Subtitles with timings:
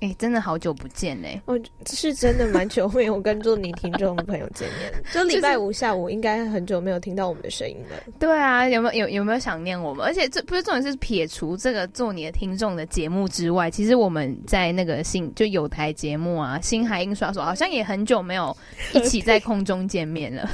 [0.00, 1.40] 哎、欸，真的好久不见嘞！
[1.44, 7.96] 我是真的蛮久没有跟做你听众的朋友见面，就礼拜五下午应该很久没有听到我们的声音了。
[8.16, 10.06] 对啊，有没有有有没有想念我们？
[10.06, 18.56] 而且这不是重点，是撇除这个做你的听众的节目之外，其实我们在那个新就有台节目啊，星海印刷所好像也很久没有
[18.92, 20.48] 一起在 空中见面了。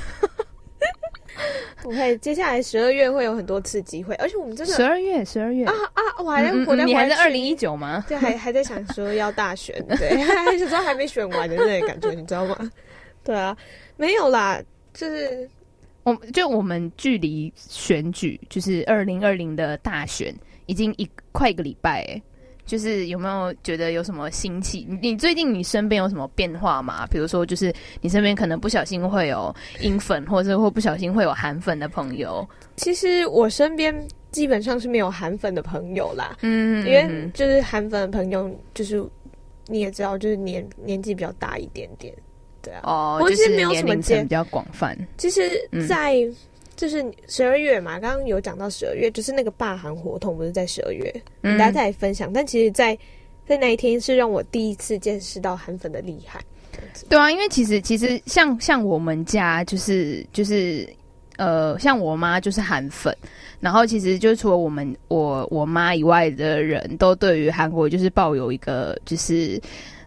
[1.83, 6.03] 不会，接下来十二月会有很多次机会，而且我们真的十二月十二月啊啊！
[6.23, 8.05] 我还在活在、嗯嗯、你还在二零一九吗？
[8.09, 12.71] 对，还还在想说要大选，对， 还想说还没选完的那个感觉，你知道吗？
[13.25, 13.57] 对啊，
[13.97, 14.63] 没有啦，
[14.93, 15.49] 就是
[16.03, 20.35] 我就我们距离选举就是二零二零的大选
[20.67, 22.23] 已经一快一个礼拜哎。
[22.67, 24.87] 就是有没有觉得有什么新奇？
[25.03, 27.07] 你最近你身边有什么变化吗？
[27.11, 32.47] 比如说，就是你身边可能不小心会有英粉，或者或不小心会有韩粉的朋友。
[32.77, 33.95] 其实我身边
[34.31, 36.37] 基本上是没有韩粉的朋友啦。
[36.41, 39.05] 嗯，因为就是韩粉的朋友，就是
[39.67, 42.15] 你也知道，就是年年纪比较大一点点，
[42.63, 42.81] 对啊。
[42.85, 44.97] 哦，就是年龄层比较广泛。
[45.17, 45.51] 其实，
[45.87, 46.37] 在、嗯
[46.77, 52.33] 就是十二月嘛，刚刚有讲到十二月，就是那个霸韩活动，不是在十二月，嗯大家再来分享。
[52.33, 53.01] 但其实在，在
[53.49, 56.41] 在那一天是让我第一次见识到韩粉的厉害。
[57.09, 60.89] 对啊，因为其实其实像像我们家就是就是
[61.37, 63.17] 呃，像我妈就是韩粉，
[63.61, 69.61] 然后其实就除了我们我我妈以外的人都对于韩国就是抱有一个就是。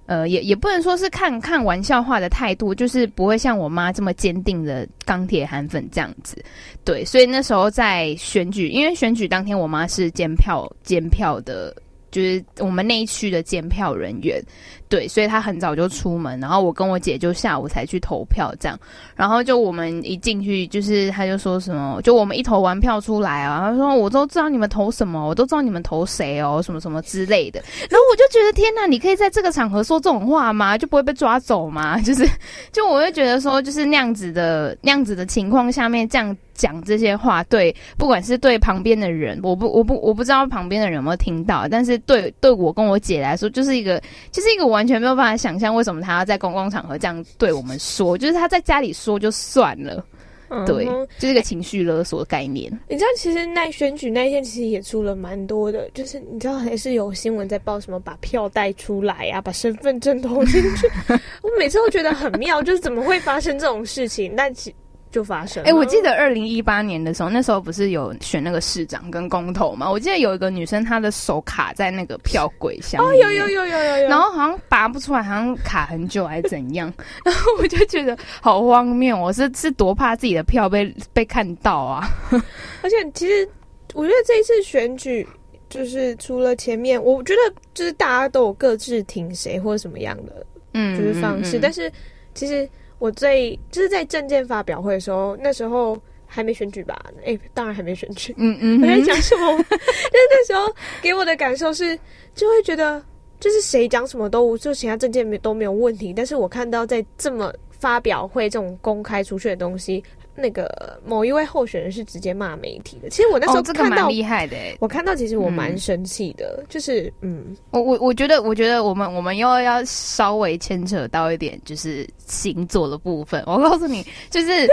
[0.08, 6.44] 呃，也也不能说是看看玩笑话的态度，就是不会像我妈这么坚定的钢铁韩粉这样子，
[6.84, 11.76] 对，所以那时候在选举，因为选举当天我妈是监票监票的，
[12.10, 14.42] 就是我们那一区的监票人员。
[14.90, 18.80] 对，所以他很早就出门，然后我跟我姐就下午才去投票，这样，
[19.16, 30.78] 然后就我们一进去，就是他就说什么，就我们一投完票出来啊，他说我都知道你们投什么，我都知道你们投谁哦，什么什么之类的，然后我就觉得天哪，你可以在这个场合说这种话吗？
[30.78, 32.00] 就不会被抓走吗？
[32.02, 32.26] 就是，
[32.72, 44.77] 就我会觉得说，就是那样子的那样子的情况下面这样讲这些话，对，不管是对旁边的人，我不我不我不知道旁边的人有没有听到，但是对对我跟我姐来说，就是一个就是一个我。
[44.78, 50.06] 完全没有办法想象为什么他要在公共场合这样对我们说，就是他在家里说就算了，
[50.50, 50.86] 嗯、对，
[51.18, 52.72] 就是一个情绪勒索的概念。
[52.88, 60.88] 你知道，其实那选举那一天其实也出了蛮多的，就是你知道还是有新闻在报什么把票带出来啊，把身份证投进去。
[61.42, 64.36] 我每次都觉得很妙，就是怎么会发生这种事情？
[64.38, 64.72] 但其
[65.18, 65.68] 就发生了。
[65.68, 69.90] 哎、欸，我记得二零一八年的时候，那时候不是有选那个市长跟公投嘛？
[69.90, 76.94] 我记得有一个女生，她的手卡在那个票柜上面，哦，有有有有有有，然后好像拔不出来，好像卡很久还是怎样？
[77.26, 82.08] 然后我就觉得好荒谬，我是是多怕自己的票被被看到啊！
[82.84, 83.50] 而且其实
[83.96, 85.28] 我觉得这一次选举，
[85.68, 90.46] 就是除了前面，我觉得就是大家都有各自挺谁或者什么样的，
[90.76, 91.92] 嗯，就是方式，嗯嗯嗯，但是
[92.36, 92.70] 其实。
[93.00, 97.00] 我最就是在证件发表会的时候，那时候还没选举吧？
[97.20, 98.34] 哎、欸，当然还没选举。
[98.38, 99.46] 嗯嗯，我在讲什么？
[99.70, 101.98] 但是那时候给我的感受是，
[102.34, 103.04] 就会觉得
[103.40, 110.04] 就是谁讲什么都就其他证件没都没有问题，但是我看到在这么发表会这种公开出去的东西。
[110.38, 124.68] 那个某一位候选人是直接骂媒体的，其实我那时候看到厉、哦、害的，我看到其实我蛮生气的，嗯、就是嗯，我我我觉得我觉得我们我们又要稍微牵扯到一点就是星座的部分，我告诉你就是。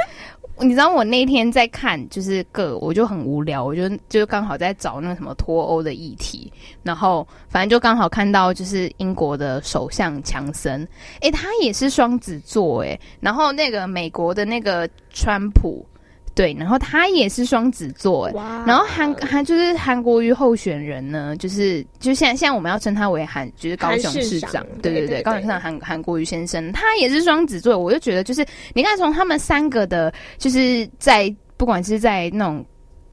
[0.60, 10.86] 你知道我那天在看，就是个我就很无聊，我就就刚好在找那个什么脱欧的议题，然后反正就刚好看到就是英国的首相强森，
[11.20, 15.84] 诶，他也是双子座诶，然后那个美国的那个川普。
[16.34, 18.64] 对，然后他也是双子座，哇！
[18.66, 28.44] 然后韩韩就是韩国瑜候选人呢，就是就现在现在我们要称他为韩，就是高雄市长，对对对，高雄市长韩韩国瑜先生，他也是双子座，我就觉得就是
[28.74, 32.66] 你看从他们三个的，就是在不管是在那种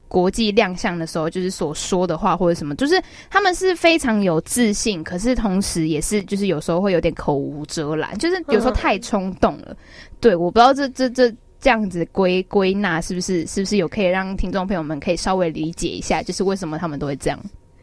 [0.08, 9.68] 国际亮相的时候，就是所说的话或者什么，就是他们是非常有自信，可是同时也是就是有时候会有点口无遮拦，就是有时候太冲动了。
[9.68, 9.76] 嗯、
[10.18, 11.32] 对，我不知道这这这。
[11.62, 17.38] 这样子归归纳是不是是不是有可以让听众朋友们可以稍微理解一下，就是为什么他们都会这样？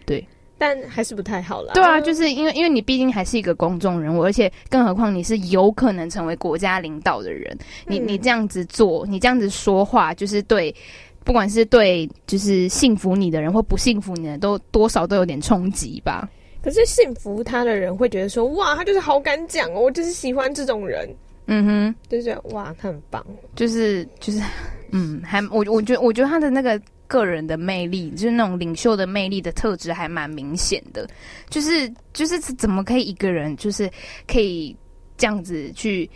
[0.06, 0.28] 对，
[0.58, 1.74] 但还是不太好啦。
[1.74, 10.76] 对啊，就是因为因为你毕竟还是一个公众人物，而且更何况你是有可能成为国家领导的人，你你这样子做，你这样子说话，就是对，
[11.24, 16.30] 不管是对就是信服你的人或不信服你的人，都多少都有点冲击吧。
[16.62, 21.10] 可是信服他的人会觉得说，哇，他就是好敢讲哦，我就是喜欢这种人。
[21.50, 23.25] 嗯哼，就是哇，他很棒，
[23.56, 24.40] 就是就是，
[24.94, 26.80] 嗯，还我我觉得我觉得他的那个。
[27.10, 31.10] 个人的魅力，就是那种领袖的魅力的特质，还蛮明显的。
[31.50, 33.90] 就是就是怎么可以一个人，就是
[34.28, 34.78] 可以
[35.18, 36.07] 这样子去，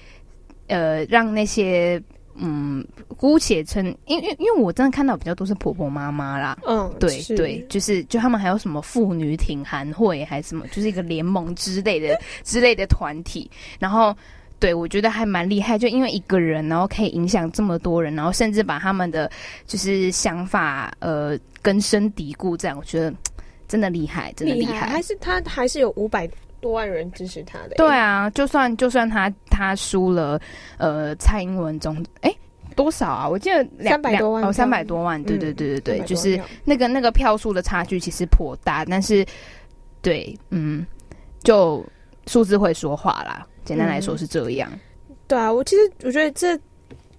[0.68, 2.00] 呃，让那些
[2.36, 2.86] 嗯，
[3.18, 6.56] 姑且称，因为因为我真的看到比较多是婆婆妈妈啦。
[6.63, 14.15] 嗯，对对，就是就他们还有什么妇女挺韩会，还是什么，就是一个联盟之类的之类的团体，然后。
[14.63, 19.30] 对，我觉得还蛮厉害，就因为一个人，然后可以影响这么多人，然后甚至把他们的
[19.68, 23.13] 就是想法呃根深蒂固，这样我觉得
[23.68, 24.88] 真的厉害，真的厉害。
[24.88, 26.25] 还是他还是有五百
[26.62, 27.75] 多万人支持他的。
[27.75, 30.39] 对啊，就算就算他他输了，
[30.77, 32.33] 呃，蔡英文总哎
[32.74, 33.27] 多少啊？
[33.27, 35.21] 我记得两百多万哦，三百多万。
[35.25, 39.25] 对对对对对，就是那个那个票数的差距其实颇大，但是
[40.01, 40.88] 对，嗯，
[41.44, 41.86] 就
[42.27, 43.45] 数字会说话啦。
[43.65, 44.69] 简单来说是这样，
[45.10, 46.60] 嗯，对啊，我其实我觉得这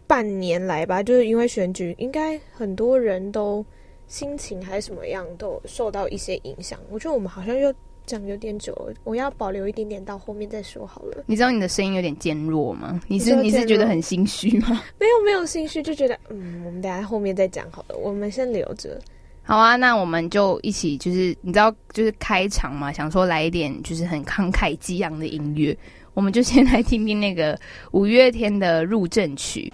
[0.07, 3.65] 半年来吧，就是因为选举，应该很多人都
[4.07, 6.79] 心情还是什么样，都受到一些影响。
[6.91, 7.73] 我觉得我们好像又
[8.07, 11.25] 讲有点久了，我要保留一点点到后面再说好了。
[11.27, 13.01] 你知道你的声音有点尖弱吗？
[13.09, 14.83] 你是你是觉得很心虚吗？
[15.01, 19.01] 没有没有心虚，就觉得嗯，我们等下后面再讲好了，我们先留着。
[19.43, 25.77] 好啊，那我们就一起就是你知道就是开场嘛，想说来一点就是很慷慨激昂的音乐。
[26.15, 27.59] 我们就先来听听那个
[27.93, 29.73] 五月天的入阵曲。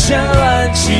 [0.00, 0.99] 下了棋。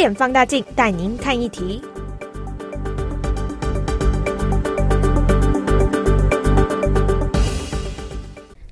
[0.00, 1.78] 点放大镜带您看一题。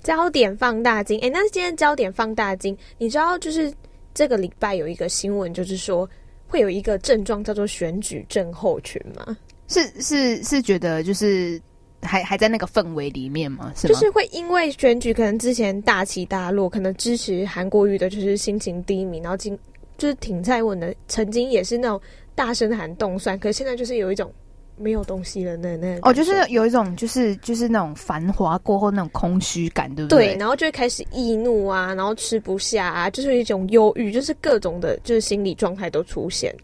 [0.02, 3.70] 焦点放大镜，哎，那今天焦点放大镜，你知道就是
[4.14, 6.08] 这个礼拜有一个新闻，就是说
[6.46, 9.36] 会有一个症状叫做选举症候群吗？
[9.66, 11.60] 是是是，觉得就是
[12.00, 13.70] 还还在那个氛围里面吗？
[13.76, 13.92] 是吗？
[13.92, 19.58] 就是会因为选举，可能之前大起大落，可能支持韩国瑜的，就是心情低迷，然后今
[19.98, 22.00] 就是挺蔡文的，曾经也是那种
[22.34, 24.32] 大声喊冻蒜，可是现在就是有一种。
[24.80, 30.28] 没有东西了，那那哦，就是有一种，就是就是那种繁华过后那种空虚感，对不对？
[30.28, 36.54] 对，然后就会开始易怒啊，然后吃不下啊，就是一种忧郁，就是各种的，就是心理状态都出现。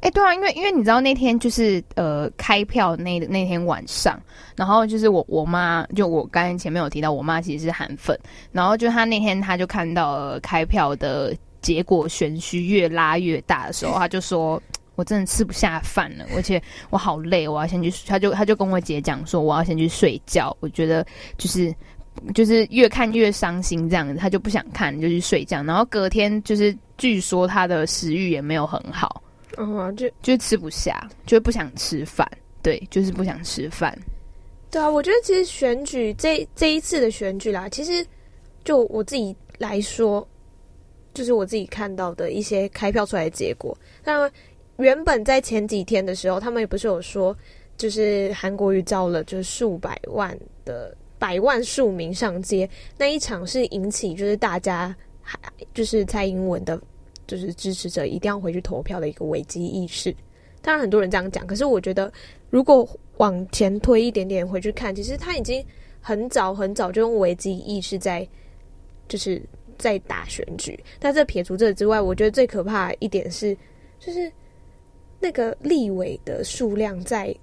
[0.00, 4.18] 哎、欸，对啊，因为因为你知道那天就是呃开票那那天晚上，
[4.56, 8.18] 然后就是我我妈就我刚才前面有提到，我妈其实是韩粉，
[8.50, 14.60] 然后就她那天她就看到了开票的结果悬虚越拉越大的时候， 他就说。
[14.98, 16.60] 我真的吃不下饭了，而且
[16.90, 18.04] 我好累，我要先去。
[18.04, 20.52] 他就他就跟我姐讲说，我要先去睡觉。
[20.58, 21.72] 我觉得就是
[22.34, 25.62] 就是越看越伤心这样子，他就不想看，就去睡觉。
[25.62, 29.22] 然后隔天就是据说他的食欲也没有很好，
[29.56, 32.28] 哦，就就吃不下，就不想吃饭。
[32.60, 33.96] 对，就是不想吃饭。
[34.68, 38.04] 对啊，我觉得其实选举这这一次的选举啦，其实
[38.64, 40.26] 就我自己来说，
[41.18, 44.30] 就是我自己看到的一些开票出来的结果，那。
[44.78, 47.36] 原本在前几天的时候，他们也不是有说，
[47.76, 55.36] 就是韩国瑜造了就是数百万的百万数民上街，那一场是引起就是大家还
[55.74, 56.80] 就是蔡英文的，
[57.26, 60.14] 就是支持者一定要回去投票的一个危机意识。
[60.62, 62.12] 当然很多人这样讲，可是我觉得
[62.48, 65.60] 如果往前推一点点回去看，其实他已经
[66.00, 68.24] 很早很早就用危机意识在
[69.08, 69.42] 就是
[69.78, 70.78] 在打选举。
[70.98, 73.56] 但这撇除这之外，我觉得最可怕一点是
[73.98, 74.30] 就是。
[75.20, 77.34] 那个立委的数量在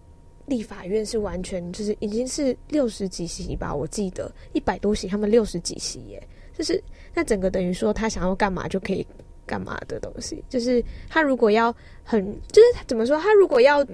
[0.46, 6.28] 立法院是完全就是已经是六十几席吧，我记得一百多席，他们六十几席耶，
[6.58, 6.82] 就是
[7.14, 9.06] 那整个等于说他想要干嘛就可以
[9.46, 13.86] 干嘛的东西，就是他如果要很就是怎么说，他如果要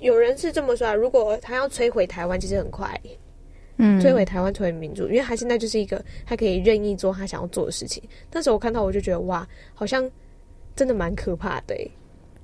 [0.00, 2.94] 有人是这么说啊，如果他要摧毁台湾，其实很快，
[3.82, 8.02] 嗯，摧毁台湾，摧毁民主，因为他现在就是一个他可以任意做他想要做的事情。
[8.30, 10.08] 那时候我看到我就觉得哇，好像
[10.76, 11.90] 真的蛮可怕的耶。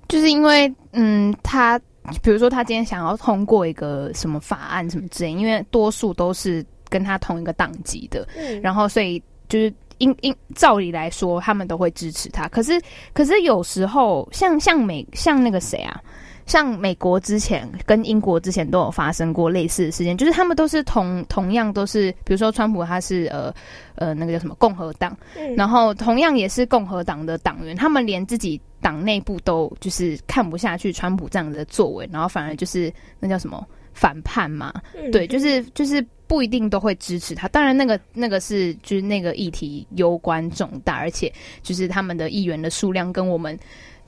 [0.08, 1.78] 就是因为，嗯，他
[2.22, 12.46] 比如说他今天想要通过一个什么法案什么之类，因为多数都是跟他同一个党籍的，嗯，然后所以就是应应照理来说，他们都会支持他。
[12.48, 12.80] 可是
[13.12, 16.00] 可是有时候像像美像那个谁啊？
[16.46, 23.52] 像美国之前跟英国之前都有发生过类似的事件，就是他们都是同同样都是，比如说川普他是呃
[23.96, 37.48] 呃那个叫什么共和党，嗯，然后同样也是共和党的党员，他们连自己党内部都就是看不下去川普这样的作为，然后反而就是那叫什么反叛嘛，嗯，对，就是就是不一定都会支持他。
[37.48, 43.58] 当然那个那个是就是那个议题攸关重大，而且就是他们的议员的数量跟我们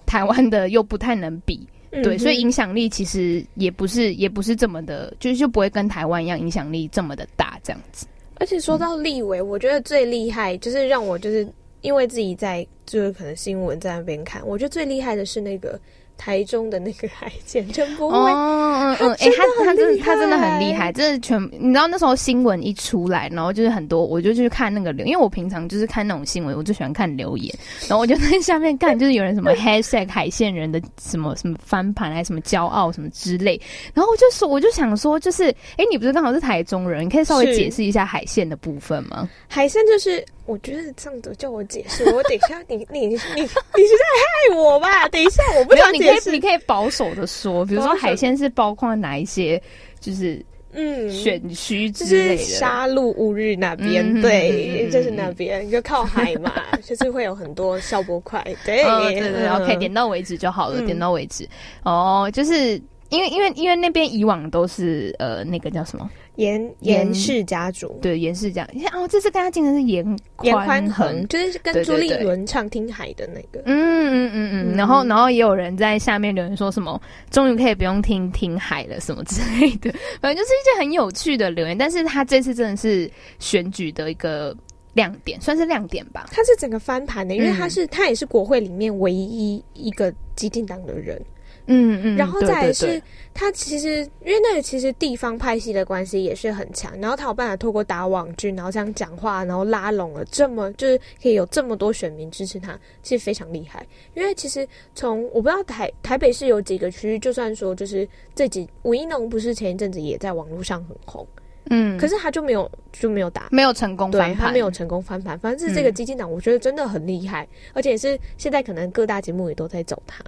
[0.06, 1.66] 台湾的又不太能比。
[1.90, 8.06] 对，嗯、所以影响力其实也不是，也不是这么的，就是就不会跟台湾一样影响力这么的大这样子。
[8.36, 11.46] 而且说到立委，嗯、我觉得最厉害就是让我就是
[11.80, 15.80] 因为自己在就是可能新闻在那边看，我觉得最厉害的是那个。
[16.18, 27.54] 台中的那个海鲜真不会，嗯嗯嗯，哎，他他真他真的很厉害，真的全你知道那时候新闻一出来，然后就是很多，我就去看那个留，因为我平常就是看那种新闻，我就喜欢看留言，
[27.88, 33.58] 然后我就在下面看，就是有人什么 hashtag 海鲜人的什么什么翻盘还是什么骄傲什么之类，
[33.94, 35.44] 然后我就说我就想说，就是
[35.76, 39.28] 哎，你不是刚好是台中人，你可以稍微解释一下海鲜的部分吗？
[39.46, 40.24] 海鲜就是。
[40.48, 44.04] 我觉得这样子叫我解释，我等一下你你你你你是在
[44.50, 45.06] 害我吧？
[45.10, 49.62] 等一下我不想解释，你可以保守的说，比如说海鲜是包括哪一些，
[50.00, 56.50] 就是嗯选区之类的，沙鹿乌日那边、嗯、对，就是那边就靠海嘛，
[56.82, 61.46] 就是会有很多消波块，对、哦、对对对，OK，点到为止就好了，嗯、点到为止。
[61.82, 66.08] 哦，就是因为因为因为那边以往都是呃那个叫什么？
[66.38, 70.04] 严严氏家族，对严氏家，你看哦，这次跟他竞争是严
[70.42, 81.76] 严宽恒，就是跟朱立伦唱听海的那个，嗯嗯嗯嗯，然后然后也有人在下面留言说什么，终于可以不用听听海了什么之类的，反正就是一些很有趣的留言。
[81.76, 84.56] 但是他这次真的是选举的一个
[84.94, 86.28] 亮点，算是亮点吧。
[86.30, 91.20] 他是整个翻盘的，因为他是、嗯、他也是国会里面唯一一个基进党的人。
[91.68, 93.00] 嗯嗯，然后再来是
[93.32, 103.86] 他其实因为那个其实地方派系的关系也是很强，然后他有办法透过打网剧，然后这样讲话，然后拉拢了这么就是可以有这么多选民支持他，其实非常厉害。
[104.14, 111.26] 因为其实从我不知道台台北市有几个区域，就算说就是这几吴一农不是前一阵子也在网络上很红。
[111.70, 115.38] 嗯，可是他就没有就没有打，没有成功翻盘，对，他没有成功翻盘。
[115.38, 120.24] 反正是这个基金党，我觉得真的很厉害，嗯、而且是现在可能各大节目也都在找他。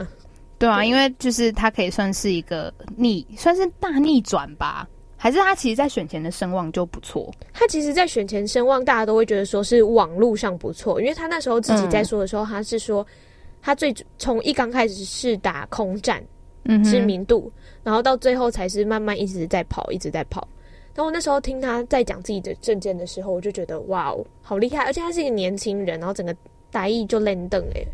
[0.60, 4.86] 对啊，对，因为就是他可以算是一个逆，算是大逆转吧？
[5.16, 7.30] 还是他其实在选前的声望就不错？
[7.52, 13.06] 他其实，在选前声望，大家都会觉得说是网络上不错，因为他那时候自己在说的时候，嗯、他是说
[13.60, 16.22] 他最从一刚开始是打空战，
[16.64, 17.52] 嗯，知名度，
[17.82, 20.46] 然后到最后才是慢慢一直在跑，一直在跑。
[20.94, 24.84] 然后我那时候听他在讲自己的证件的时候，我就觉得哇哦，好厉害！
[24.84, 26.34] 而且他是一个年轻人，然后整个
[26.72, 27.84] 台语就练邓哎，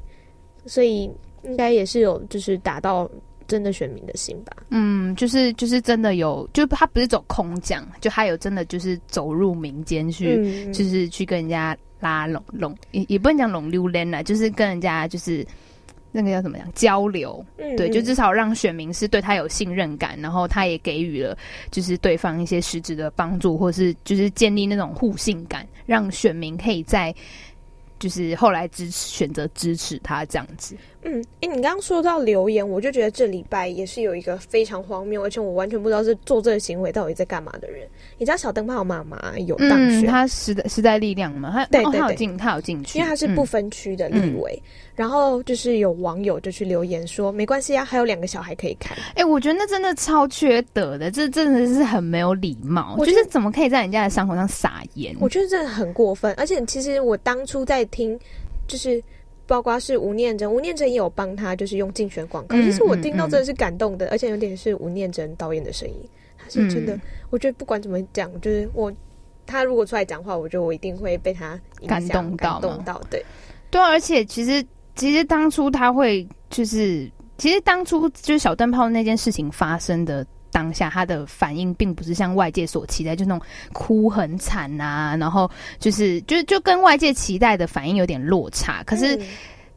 [0.65, 1.11] 所以
[1.47, 3.11] 应该也是有就是打到
[3.49, 4.53] 真的选民的心吧。
[4.71, 15.47] 嗯，就是就是真的有，就他不是走空讲，就他有真的就是走入民间去，嗯、就是去跟人家拉拢拢，也也不能讲拢溜连啦，就是跟人家就是。
[16.13, 17.45] 那个叫怎么样交流？
[17.59, 21.37] 嗯，对，就至少让选民是对他有信任感，然后他也给予了
[21.71, 27.15] 就是对方一些实质的帮助，或是就是建立那种互信感，让选民可以在。
[27.99, 30.77] 就是后来支持选择支持他这样子。
[31.07, 37.89] 嗯，哎、欸，你刚刚说到留言，我就觉得这礼拜也是有一个非常荒谬，而且我完全不知道是做这个行为到底在干嘛的人。
[38.19, 44.61] 你知道小灯泡妈妈有当选，嗯、他时代时代力量嘛，他对对对，哦、他有进他有进去，因为他是不分区的立委。
[44.65, 48.97] 嗯、然后就是有网友就去留言说，没关系啊，还有两个小孩可以看。
[49.11, 52.95] 哎、欸，我觉得那真的超缺德的，这真的是很没有礼貌。
[52.99, 55.15] 我觉得怎么可以在人家的伤口上撒盐？
[55.21, 56.35] 我觉得真的很过分。
[56.37, 57.87] 而且其实我当初在。
[57.87, 58.19] 听，
[58.67, 59.01] 就是
[59.47, 62.57] 包括是吴念真，吴念真也有帮他，就是用竞选广告。
[62.57, 66.95] 其实我听到真的是感动的，而且有点是吴念真导演的声音，他是真的。
[66.97, 68.93] 嗯、我觉得不管怎么讲，就是我
[69.47, 73.01] 他如果出来讲话，我觉得我一定会被他感动到，感动到。
[73.09, 73.25] 对，
[73.71, 80.27] 对，而且其实其实当初他会就是，其实当初就是小灯泡那件事情发生的。
[80.51, 88.83] 当下他的反应并不是像外界所期待，就那种哭很惨啊，然后就是就就跟外界期待的反应有点落差。
[88.85, 89.21] 可是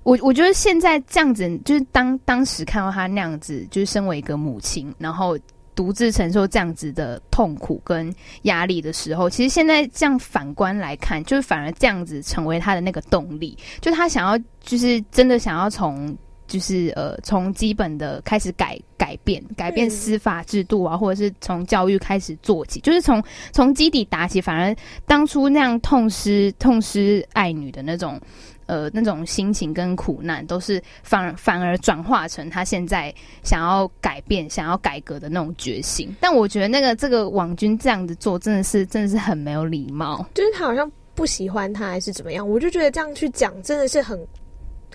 [0.03, 5.37] 我我觉得现在这样子，就是当当时看到他那样子，就是身为一个母亲，然后
[5.75, 16.17] 独自承受这样子的痛苦跟压力的时候，其实现在这样反观来看，就是反而这样子成为他的那个动力，就他想要就是真的想要从。
[16.49, 24.41] 就是呃，从基本的开始改改变，改变司法制度啊，或者是从教育开始做起，就是从从基底打起。
[24.41, 28.19] 反而当初那样痛失痛失爱女的那种
[28.65, 36.13] 呃那种心情跟苦难，都是反反而转化成他现在想要改变、想要改革的那种决心。
[36.19, 40.25] 但我觉得那个这个网军这样子做，真的是真的是很没有礼貌。
[40.33, 42.49] 就是他好像不喜欢他，还是怎么样？
[42.49, 44.19] 我就觉得这样去讲，真的是很。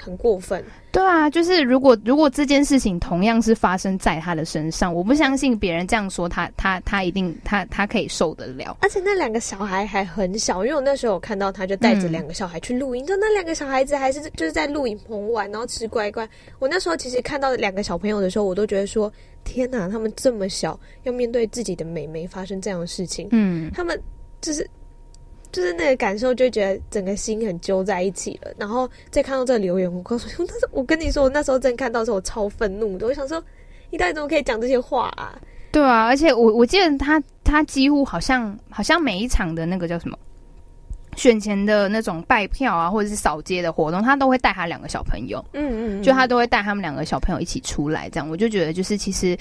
[0.01, 8.77] 很过分，对啊，就是如果如果这件事情同样是发生在他的身上，我不相信别人这样说他，他他一定他他可以受得了。
[8.83, 16.29] 而且那两个小孩还很小，因为我那时候有看到他就带着两个小孩去露营，嗯、就那两个小孩子还是就是在露营棚玩，然后吃乖乖。
[16.59, 19.13] 我那时候其实看到两个小朋友的时候，我都觉得说，
[19.45, 24.01] 天哪，他们这么小，要面对自己的妹妹发生这样的事情，嗯，他们
[24.41, 24.69] 就是。
[25.55, 28.51] 就是那个感受，就觉得整个心很揪在一起了。
[28.59, 33.07] 然后再看到这个留言，我告诉你，但是我跟你说，我那时候真看到的时候，我超愤怒的。
[33.07, 33.41] 我想说，
[33.89, 35.39] 你到底怎么可以讲这些话啊？
[35.71, 40.19] 对啊，而且我我记得他他几乎好像好像每一场的那个叫什么
[41.15, 45.45] 选前的那种拜票啊，或者是扫街的活动，他都会带他两个小朋友。
[45.53, 49.39] 嗯，嗯嗯，就他都会带他们两个小朋友一起出来，这样我就觉得就是其实。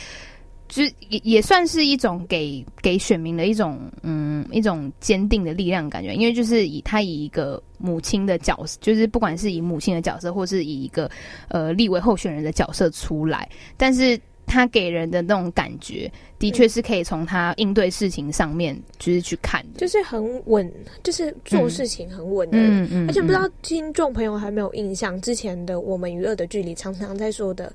[0.73, 11.07] 就是也也算是一种给给选民的一种嗯一种坚定的力量感觉，因为就是以他以一个母亲的角色，就是不管是以母亲的角色，或是以一个
[11.49, 27.71] 呃立为候选人的角色出来，但是他给人的那种感觉，的确是可以从他应对事情上面就是去看，就是很稳，就是做事情很稳的人，嗯嗯嗯，而且不知道听众朋友还没有印象，之前的我们娱乐的距离常常在说的。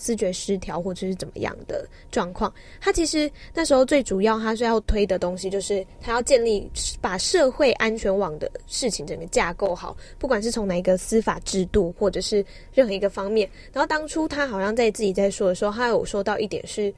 [0.00, 6.66] 思觉失调或者是怎么样的状况，他其实那时候最主要，他是要推的东西就是他要建立
[7.02, 13.46] 把社会安全网的事情整个架构好，不管是从哪一个司法制度或者是任何一个方面。
[13.74, 16.90] 然后当初他好像在自己在说的时候，他有说到一点是，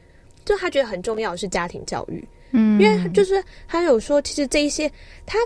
[0.44, 4.88] 就他觉得很重要的是家庭教育，嗯，因为就是他有说，其实这一些
[5.26, 5.36] 他。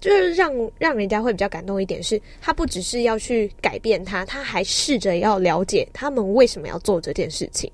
[0.00, 7.70] 就是让让人家会比较感动一点，是他不只是要去改变他，他还试着要了解他们为什么要做这件事情。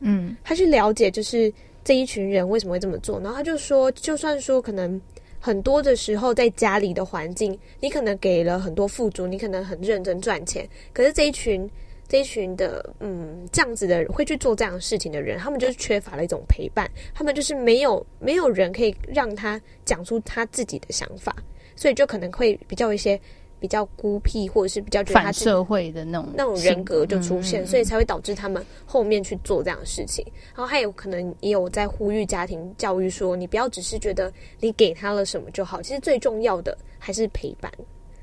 [0.00, 1.52] 嗯，他去了解就是
[1.84, 5.00] 这一群人为什么会这么做，然后他就说，就算说可能
[5.38, 11.68] 很多的时候在家里的环境，你可能给了很多富足，你可能很认真赚钱，可是这一群。
[12.08, 21.32] 这一群的，嗯，这样子的会去做这样的事情的人，他们就是缺乏了一种陪伴，他们就是没有没有人可以让他讲出他自己的想法，
[21.80, 23.18] 所以就可能会比较一些
[23.58, 30.22] 比较孤僻，或者是比较觉得他反社会的那种那种人格就出现，嗯，所以才会导致他们后面去做这样的事情。
[30.54, 37.72] 然后还有可能也有在呼吁家庭教育说，你不要只是觉得你给他了什么就好，其实最重要的还是陪伴。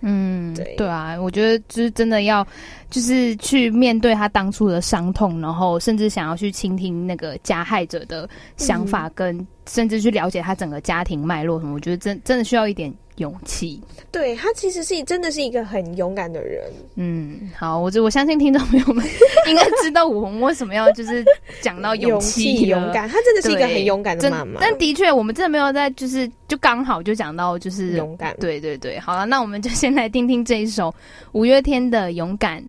[0.02, 2.46] 嗯，对对啊，我觉得就是真的要，
[2.92, 11.74] 就是去面对他当初的伤痛，然后甚至想要去倾听那个加害者的想法，跟甚至去了解他整个家庭脉络什么。
[11.74, 12.94] 我觉得真真的需要一点。
[13.18, 16.64] 勇气，对，他其实是真的是一个很勇敢的人。
[16.96, 19.06] 嗯，好，我就我相信听众朋友们
[19.50, 21.26] 应该知道我们为什么要就是
[21.62, 23.10] 讲到勇气、勇敢。
[23.10, 24.60] 他真的是一个很勇敢的妈妈。
[24.62, 28.36] 但的确，我们真的没有在就是就刚好就讲到就是勇敢。
[28.40, 30.94] 对对对，好了，那我们就先来听听这一首
[31.32, 32.64] 五月天的《勇敢》。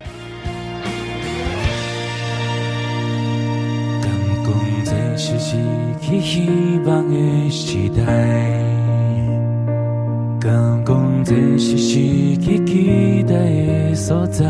[10.39, 10.51] 敢
[10.85, 14.45] 讲这是失去期待的所在，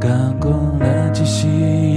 [0.00, 0.10] 敢
[0.40, 1.46] 讲咱一世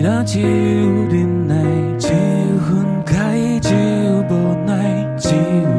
[0.02, 1.56] 人只有忍耐，
[1.98, 2.14] 只有
[2.60, 5.36] 分开，只有无奈，只有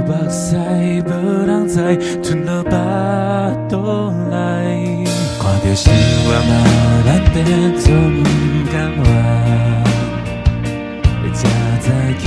[0.07, 0.57] 目屎，
[1.05, 1.11] 无
[1.47, 1.77] 人知，
[2.23, 3.77] 吞落巴肚
[4.31, 5.05] 内，
[5.39, 5.93] 看着生
[6.25, 6.51] 活嘛，
[7.05, 7.45] 咱变
[7.77, 8.25] 做不
[8.73, 9.05] 甘愿，
[11.35, 11.39] 才
[11.81, 11.87] 知
[12.19, 12.25] 期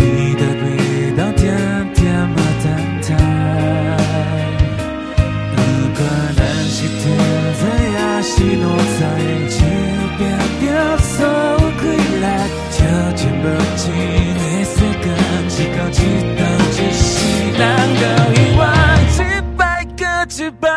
[20.30, 20.70] 摆搁一摆，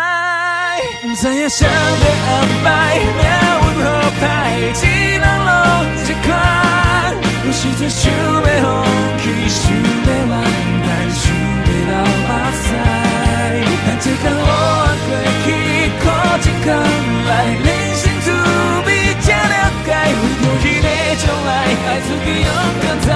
[1.02, 2.32] 不知影谁在安
[2.64, 3.86] 排，命运好
[4.18, 4.24] 歹，
[4.72, 5.50] 一人拢
[5.94, 6.30] 一款，
[7.44, 8.16] 有时阵想要
[8.62, 8.64] 放
[9.18, 10.32] 弃，想要完
[10.82, 11.92] 蛋，想要流
[12.26, 12.30] 目
[12.62, 12.64] 屎，
[13.84, 14.50] 但这天黑暗
[15.06, 15.10] 过
[15.44, 15.46] 去。
[16.00, 16.04] 苦
[16.40, 16.68] 尽甘
[17.28, 18.26] 来，人生滋
[18.86, 18.88] 味
[19.20, 20.86] 才了解，为着彼个
[21.20, 21.50] 将来，
[21.86, 22.48] 爱自己勇
[22.80, 23.08] 敢再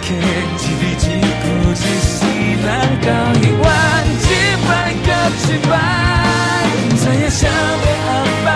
[0.00, 0.06] 看，
[0.58, 1.04] 只你只
[1.42, 2.24] 顾自私，
[2.64, 3.46] 让爱变
[4.20, 4.26] 质
[4.66, 4.68] 败
[5.04, 5.08] 给
[5.38, 5.72] 失败。
[6.96, 7.86] 再要想办
[8.44, 8.46] 法，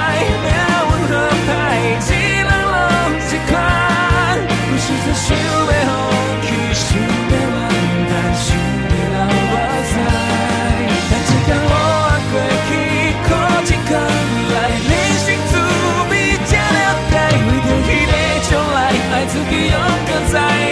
[0.46, 0.54] 要
[0.86, 1.12] 如何
[1.46, 1.48] 排
[2.00, 2.08] 解
[2.44, 2.74] 冷落
[3.18, 3.52] 的关？
[4.68, 6.06] 不是在想你，忘
[6.42, 7.54] 记想你，忘
[8.08, 8.44] 担心
[8.88, 9.14] 你流
[9.52, 9.54] 眼
[9.92, 10.06] 泪。
[11.10, 11.74] 但只看我
[12.30, 12.34] 过
[12.68, 12.70] 去，
[13.26, 13.30] 靠
[13.64, 13.92] 著忍
[14.48, 14.54] 耐，
[14.88, 15.52] 人生滋
[16.08, 16.12] 味
[16.46, 16.78] 才了
[17.10, 17.14] 解，
[17.46, 18.10] 为著那个
[18.48, 18.76] 将来，
[19.12, 19.74] 爱自己要
[20.06, 20.71] 当先。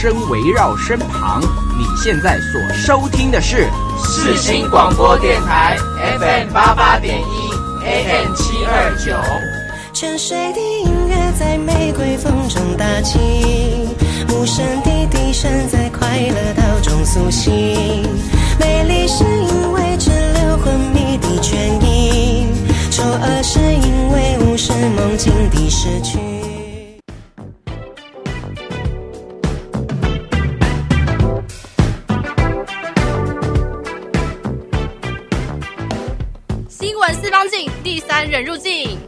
[0.00, 1.40] 声围绕身旁。
[1.76, 5.76] 你现在所收听的是四新广播电台
[6.20, 9.12] FM 八八点一 AM 七二九。
[9.92, 13.18] 沉睡的音乐在玫瑰风中打起，
[14.28, 17.52] 无声的笛声在快乐岛中苏醒。
[18.60, 22.46] 美丽是因为滞留昏迷的倦意，
[22.92, 26.27] 丑恶是因为无视梦境的失去。
[38.44, 38.98] 入境。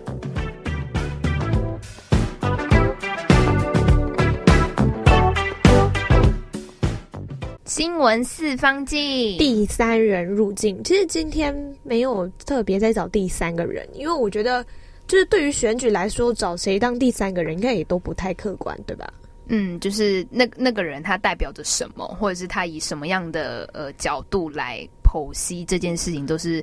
[7.65, 10.83] 新闻四方镜，第三人入境。
[10.83, 14.65] 其实今天没有特别在找第三个人，因为我觉得，
[15.07, 19.11] 就是对于选举来说，找谁当第三个人，应该也都不太客观，对吧？
[19.47, 26.63] 嗯，就是那那个人他代表着什么，或者是他以什么样的呃角度来剖析这件事情，都是。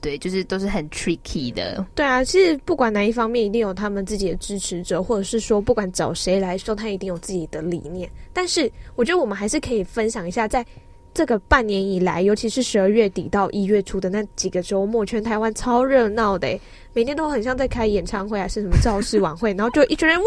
[0.00, 1.84] 对，就是都是很 tricky 的。
[1.94, 8.08] 对啊，其实不管哪一方面，一定有他们自己的支持者，或者是说，不管找谁来说，他一定有自己的理念。
[8.32, 10.64] 但是，我觉得我们还是可以分享一下，在
[11.12, 16.60] 这个半年以来，尤其是十二月底到一月初的那几个周末，全台湾超热闹的，
[16.92, 20.24] 每天都很像在开演唱会，还是什么造势晚会，然后就一群人哇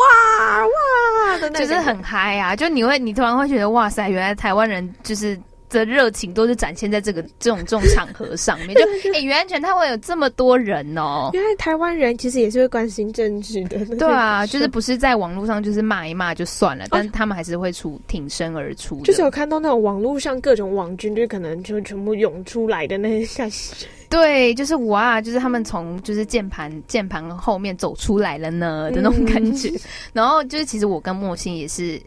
[0.65, 2.55] 哇的那，就是很嗨啊！
[2.55, 5.39] 就你会，你突然会觉得，哇塞，原来台湾人就是。
[5.69, 8.82] 的热情都是展现在这个这种这种场合上面，就
[9.13, 11.29] 哎，原来全台湾有这么多人哦！
[11.34, 13.86] 原来台湾人其实也是会关心政治的。
[13.97, 19.01] 对啊， 就是不是在网络上就是骂一骂就算了，但是他们还是会出挺身而出。
[19.01, 23.88] 就是有看到那种网络上各种网军，就可能就全部涌出来的那些感觉。
[24.10, 29.69] 对，就是哇，就是他们从就是键盘键盘后面走出来了呢的那种感觉。
[29.69, 29.79] 嗯、
[30.13, 32.01] 然后就是其实我跟莫欣也是。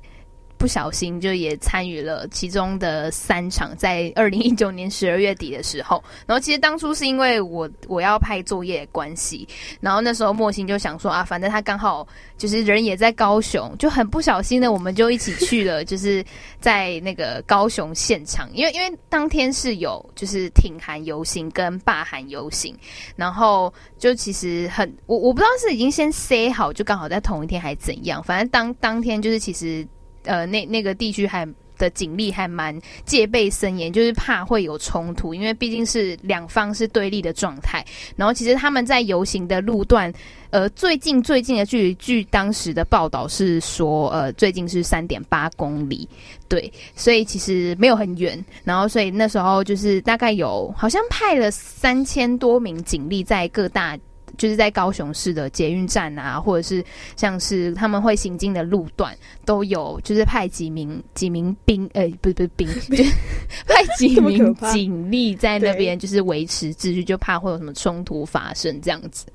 [0.62, 9.48] 不小心就也参与了其中的三场，在二零一九年十二月底的时候，然后其实当初是因为我我要拍作业的关系，
[9.80, 12.06] 然后那时候莫心就想说啊，反正他刚好
[12.38, 16.24] 就是人也在高雄，就很不小心的我们就一起去了，就是
[16.60, 22.72] 在那个高雄现场，因为因为当天是有就是挺韩游行跟罢韩游行，
[23.16, 29.84] 然后就其实很我我不知道是已经先塞好，就刚好在同一天还怎样，反正当当天就是其实。
[30.24, 31.46] 呃，那那个地区还
[31.78, 37.84] 的警力还蛮戒备森严，就是怕会有冲突，因为毕竟是两方是对立的状态。
[38.14, 40.12] 然后其实他们在游行的路段，
[40.50, 46.08] 呃，最近最近的距离，据当时的报道是说，呃，最近是三点八公里，
[46.48, 48.44] 对，所以其实没有很远。
[48.62, 53.98] 然后所以那时候就是大概有好像派了三千多名警力在各大。
[54.36, 56.84] 就是在高雄市的捷运站啊，或者是
[57.16, 63.04] 像是他们会行进的路段，都有就是派几名几名兵，呃、欸，不是不是兵，就
[63.66, 69.26] 派几名警力在那边，就是维持秩序，就怕会有什么冲突发生这样子。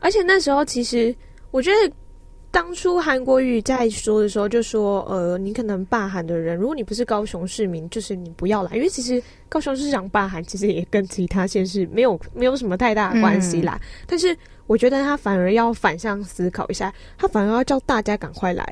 [0.00, 1.14] 而且那时候其实
[1.50, 1.92] 我觉得。
[2.54, 13.76] 当初韩国瑜在说的时候就说：“呃，你可能罢韩的人，如果你不是高雄市民，就是你不要来，因为其实高雄市长罢韩其实也跟其他县市没有没有什么太大的关系啦。
[13.82, 14.36] 嗯、但是。”
[14.66, 18.64] 我觉得他反而要反向思考一下，他反而要叫大家赶快来，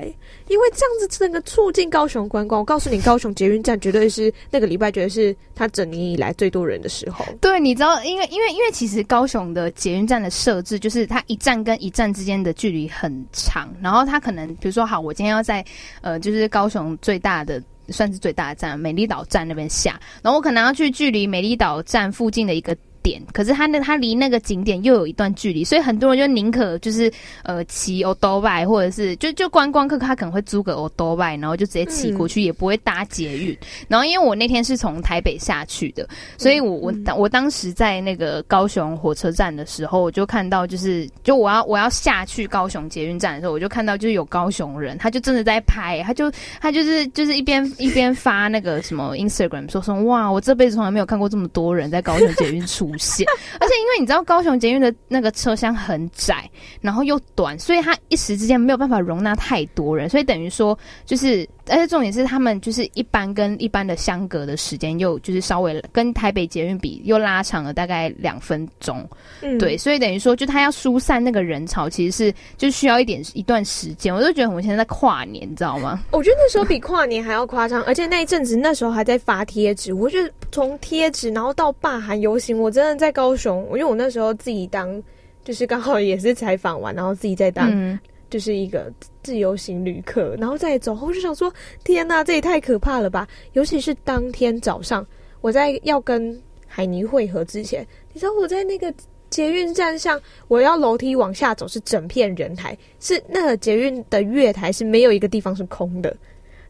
[0.47, 2.59] 因为这样子整个促进高雄观光。
[2.59, 7.23] 我告诉你，高雄捷运站绝对是那个礼拜，绝对是他整年以来最多人的时候。
[7.39, 15.63] 对，你知道，因为因为因为其实高雄的捷运站的设置，就是它一站跟一站之间的距离很长，然后它可能比如说，好，我今天要在
[16.01, 22.75] 呃，就是高雄最大的算是最大的站美丽岛站那边下，然后我可能要去距离美丽岛站附近的一个。
[23.03, 27.11] 点，可是他那他离那个景点又有一段距离，所以很多人就宁可就是
[27.43, 33.55] 呃骑欧多拜，或者是就就观光客他可能会租个欧多拜，然后就直接骑过去，也不会搭捷运。
[33.89, 52.92] 然后因为我那天是从台北下去的，所以我我我当时在那个高雄火车站的时候，我就看到就是就我要我要下去高雄捷运站的时候，我就看到就是有高雄人，他就真的在拍，他就他就是就是一边一边发那个什么 Instagram 说说哇，我这辈子从来没有看过这么多人在高雄捷运出。
[53.59, 56.49] 而且因为你知道高雄捷运的那个车厢很窄，
[56.81, 69.03] 然后又短，所以它一时之间没有办法容纳太多人，所以等于说就是，而且重点是他们就是一般跟一般的相隔的时间又就是稍微跟台北捷运比又拉长了大概两分钟，
[69.41, 74.13] 嗯，对，所以等于说就他要疏散那个人潮，其实是就需要一点一段时间。
[74.13, 76.03] 我就觉得我们现在在跨年，你知道吗？
[76.11, 82.83] 我觉得那时候比跨年还要夸张，而且那一阵子那时候还在发贴纸，我觉得从贴纸然后到罢韩游行，我真。
[82.83, 85.01] 的在高雄，因为我那时候自己当，
[85.45, 87.97] 就是刚好也是采访完，然后自己在当，嗯、
[88.33, 88.91] 就是一个
[89.21, 93.27] 自由行旅客，然后再走，我就想说，天哪，这也太可怕了吧！
[93.51, 95.05] 尤其是当天早上，
[95.39, 98.91] 我在要跟海尼会合之前，你知道我在那个
[99.29, 106.17] 捷运站上，我要楼梯往下走，是整片人台，是那个捷运的月台是没有一个地方是空的，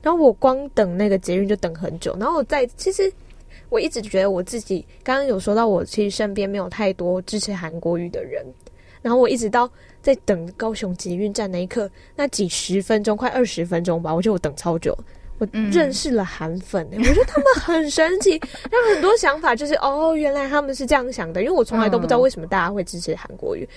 [0.02, 3.10] 然后我光等那个捷运就等很久，然后我在其实
[3.70, 8.46] 我一直觉得我自己刚刚有说到，我其实身边没有太多支持韩国语的人。
[9.02, 9.70] 然后我一直到
[10.04, 14.96] 在等高雄捷运站那一刻，那几十分钟，快二十分钟吧，我觉得我等超久。
[15.40, 18.40] 我认识了韩粉、欸，嗯、我觉得 他们很神奇，
[18.70, 21.42] 让很多想法就是哦，原来他们是这样想的。
[21.42, 23.68] 因为我从来都不知道为什么大家会支持韩国瑜，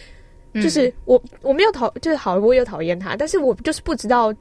[0.53, 4.35] 嗯、就是我我没有讨，就是好，我有讨厌他，但是我就是不知道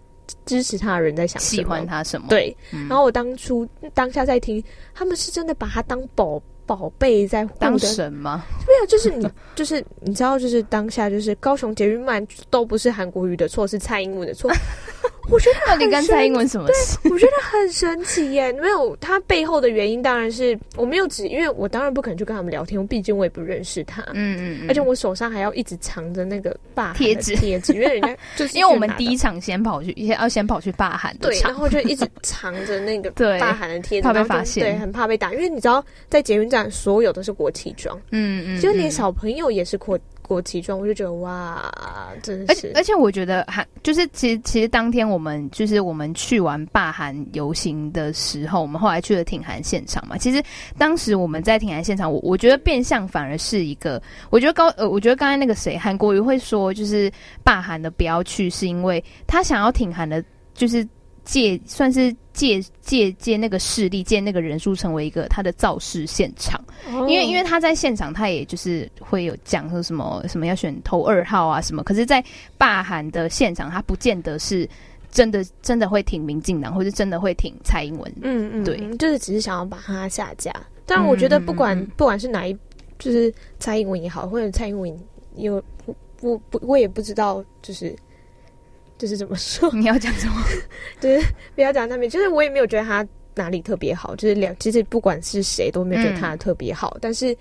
[0.45, 2.27] 支持他的人在想喜欢他什么。
[2.29, 4.61] 对，嗯、然后我当初当下在听，
[4.93, 6.41] 他们是真的把他当宝。
[6.65, 8.43] 宝贝在当神吗？
[8.67, 14.51] 没有，就是你， 就是你知道，就是当下，就是高雄捷运慢都不是韩国瑜的错，是蔡英文的错。
[15.29, 16.97] 我觉得到底跟蔡英文什么事？
[17.03, 18.51] 对，我觉得很神奇耶。
[18.53, 24.01] 没有，他背后的原因当然是我没有只，因为我当然不可能去跟他们聊天，毕竟我也不认识他。
[24.13, 33.09] 嗯嗯，嗯而且我手上还要一直藏着那个霸贴纸贴纸，因为人家 就是因为我们第一场先跑去，要先跑去霸韩，对，然后就一直藏着那个
[33.39, 39.99] 霸韩的贴纸，怕被发现，对，很怕被打，因为你知道在捷运站所有都是国旗装，嗯嗯，就连小朋友也是国。
[40.27, 41.71] 国旗装，我就觉得哇，
[42.21, 42.45] 真是。
[42.47, 50.17] 而且而且，我觉得韩就是其实其实当天我们就是我们去完罢韩游行的时候，我们后来去了挺韩现场嘛。
[50.17, 50.43] 其实
[50.77, 57.11] 当时我们在挺韩现场，我我觉得变相反而是一个，我觉得高呃，我觉得刚才那个谁韩国瑜会说，就是
[57.43, 60.87] 罢韩的不要去，是因为他想要挺韩的，就是。
[61.25, 72.23] 借算是借借借那个势力，借那个人数成为一个他的造势现场，哦、因为因为他在现场，他也就是会有讲说什么什么要选投二号啊什么，可是，在
[72.57, 74.69] 罢韩的现场，他不见得是
[75.09, 78.13] 真的真的会挺民进党，或是真的会挺蔡英文。
[78.21, 80.53] 嗯嗯，对，就是只是想要把他下架。
[80.85, 82.55] 但我觉得不管、嗯、不管是哪一，
[82.99, 84.95] 就是蔡英文也好，或者蔡英文
[85.37, 85.55] 有
[85.87, 87.95] 我我不我也不知道，就是。
[88.97, 89.69] 就是怎么说？
[89.75, 90.43] 你要讲什么？
[90.99, 93.05] 就是不要讲那边，就是我也没有觉得他
[93.35, 94.15] 哪里特别好。
[94.15, 96.91] 就是两，其实不管是谁都没有觉得他特别好。
[96.95, 97.35] 嗯、但是，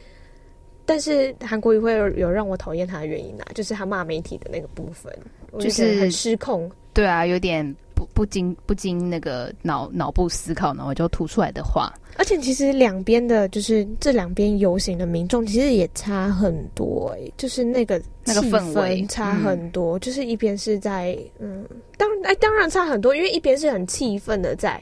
[0.84, 5.12] 但是韩国瑜会有，有让我讨厌他的原因啊，就是他骂媒体的那个部分，
[5.60, 6.70] 就是很失控。
[6.92, 11.92] 对啊，有点不不经不经那个脑脑部思考，然后就吐出来的话。
[12.16, 24.80] 而且其实两边的，就是这两边游行的民众，其实也差很多哎、欸，就是那个那个氛围差很多，嗯、就是一边是在嗯，当哎、欸、当然差很多，因为一边是很气愤的在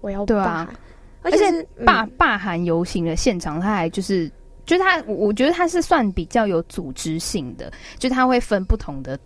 [0.00, 0.80] 我要罢韩，啊、
[1.22, 4.28] 而且罢罢韩游行的现场，他还就是
[4.66, 9.16] 就是他，我觉得他是算比较有组织性的，就他会分不同的。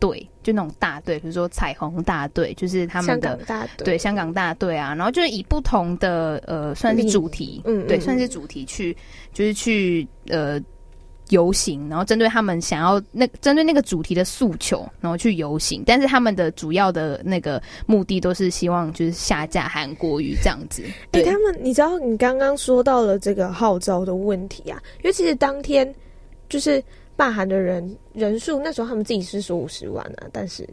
[0.00, 8.96] 队就那种大队，比如说彩虹大队，就是他们的大队，对香港大队啊，然后就是以不同的呃，算是主题，嗯，对，算是主题去，
[9.32, 10.60] 就是去呃
[11.30, 20.82] 游行，然后针对他们想要那针对那个主题的诉求，然后去游行，但是他们的主要的那个目的都是希望就是下架韩国语这样子。
[21.12, 25.94] 哎、欸，他们你知道你刚刚说到了这个号召的问题啊，因为其实当天
[26.48, 26.82] 就是。
[27.18, 30.64] 罢韩的人人数，那时候他们自己是说五十万啊，但是。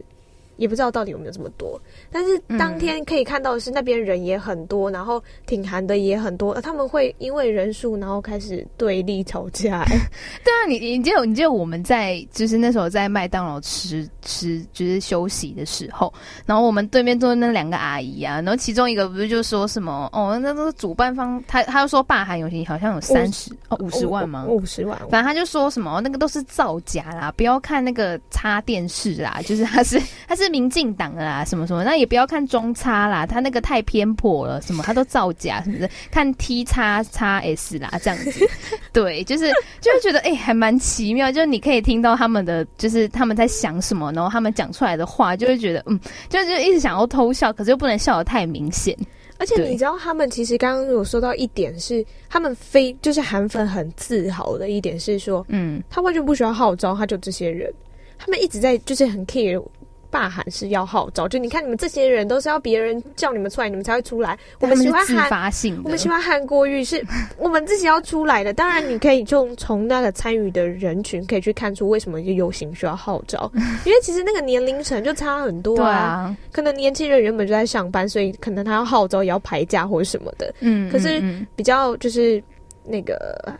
[0.56, 9.84] 也不知道到底有没有这么多，但是当天可以看到的是那边人也很多，嗯、然后挺韩的也很多，他们会因为人数然后开始对立吵架。
[10.42, 16.12] 对啊，你你记得你记得我们在就是那时候在麦当劳吃吃就是休息的时候，
[16.46, 24.46] 然后我们对面坐的那两个阿姨啊，然后其中一个不是就说什么哦，那个主办方他他就说霸韩游行好像有三十哦五十万吗？
[24.48, 30.45] 五十万，反正他就说什么那个都是造假啦，不要看那个插电视啦，就是他是 他是。
[30.50, 35.88] 民进党啦，什么什么，那也不要看中差啦，他那个太偏颇了，什么他都造假，是不是？
[36.10, 38.48] 看 T 叉叉 S 啦，这样子，
[38.92, 48.96] 对，就是就会觉得哎、欸，还蛮奇妙，就是你可以听到他们的，就是他们在想什么，然后他们讲出来的话，就会觉得嗯，就就一直想要偷笑，可是又不能笑得太明显。
[49.38, 57.70] 而且你知道，他们其实刚刚有说到一点是，他们非就是韩粉很自豪的一点是说，嗯，他完全不需要号召，他就这些人，
[58.16, 59.62] 他们一直在就是很 care。
[60.10, 64.38] 罢喊是要号召，就你看你们这些人都是要别人叫你们出来，你们才会出来。
[64.60, 67.04] 我们喜欢自发性，我们喜欢韩国语，是
[67.38, 68.52] 我们自己要出来的。
[68.52, 73.50] 当然，你可以就从那个参与的人群可以去看出为什么一个游行需要号召，
[73.84, 76.36] 因为其实那个年龄层就差很多啊。
[76.52, 80.54] 可能年轻人原本就在上班，所以可能他要号召也要排假或者什么的。
[80.60, 81.22] 嗯，可是
[81.54, 82.42] 比较就是。
[82.88, 83.52] 那个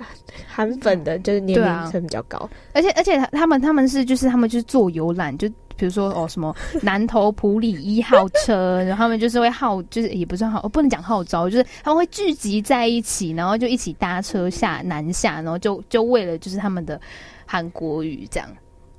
[0.47, 17.01] 韩粉的，就是年龄层比较高，而且而且他们他们是就是他们就是坐游览，就比如说哦什么 南投普里一号车，然后他们就是会号，就是也不算号，不能讲号召，就是他们会聚集在一起，然后就一起搭车下南下，然后就就为了就是他们的
[17.45, 18.49] 韩国语这样。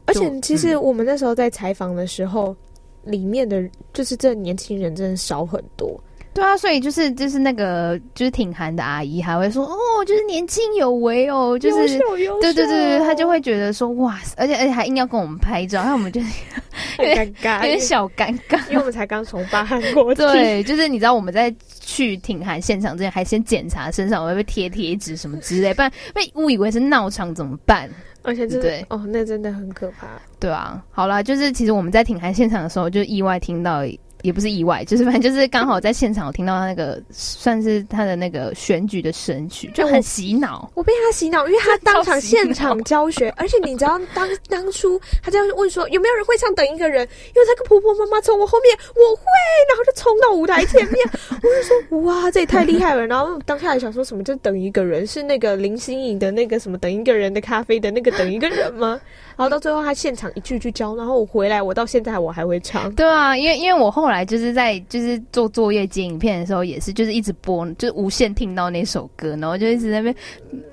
[0.06, 2.56] 而且其实我们那时候在采访的时候，
[3.04, 3.62] 嗯、里面的
[3.92, 6.00] 就是这年轻人真的少很多。
[6.38, 9.76] 对啊，所以就是就是那个就是挺韩的阿姨还会说哦，
[10.06, 16.22] 就是年轻有为哦，就是优秀优秀对对对，她就会觉得说哇，而且而且还硬要跟我们拍照，然后我们就
[16.96, 20.22] 很尴尬，有点小尴尬，因为我们才刚从巴韩过去。
[20.22, 27.90] 对，就是你知道我们在去挺韩现场之前，还先检查身上会不会贴贴纸什么之类，不然被误以为是闹场怎么办？
[28.22, 30.08] 而且对哦，那真的很可怕。
[30.40, 33.82] 对啊，好啦，就是其实我们在挺韩现场的时候，就意外听到。
[34.22, 40.70] 也不是意外，就是反正就是刚好在现场，我听到他那个算是他的那个选举的神曲，就很洗脑。
[40.74, 49.24] 我被他洗脑，因为他当场现场教学，而且你知道当当初他这样问说有没有人会唱《等一个人》，因为他跟婆婆妈妈从我后面，我会，
[49.70, 50.96] 然后就冲到舞台前面，
[51.32, 53.06] 我就说哇，这也太厉害了。
[53.06, 59.00] 然后当下还想说什么，就等一个人是那个林心颖的那个什么等一个人的咖啡的那个等一个人吗？
[59.38, 62.92] 然后到最后他现场一句一句教，然后我回来，我到现在我还会唱。
[62.96, 70.16] 对啊，因为因为我后来就是在就是做作业剪影片的时候，也是就是一直播，就是无限听到那首歌，然后就一直在那边。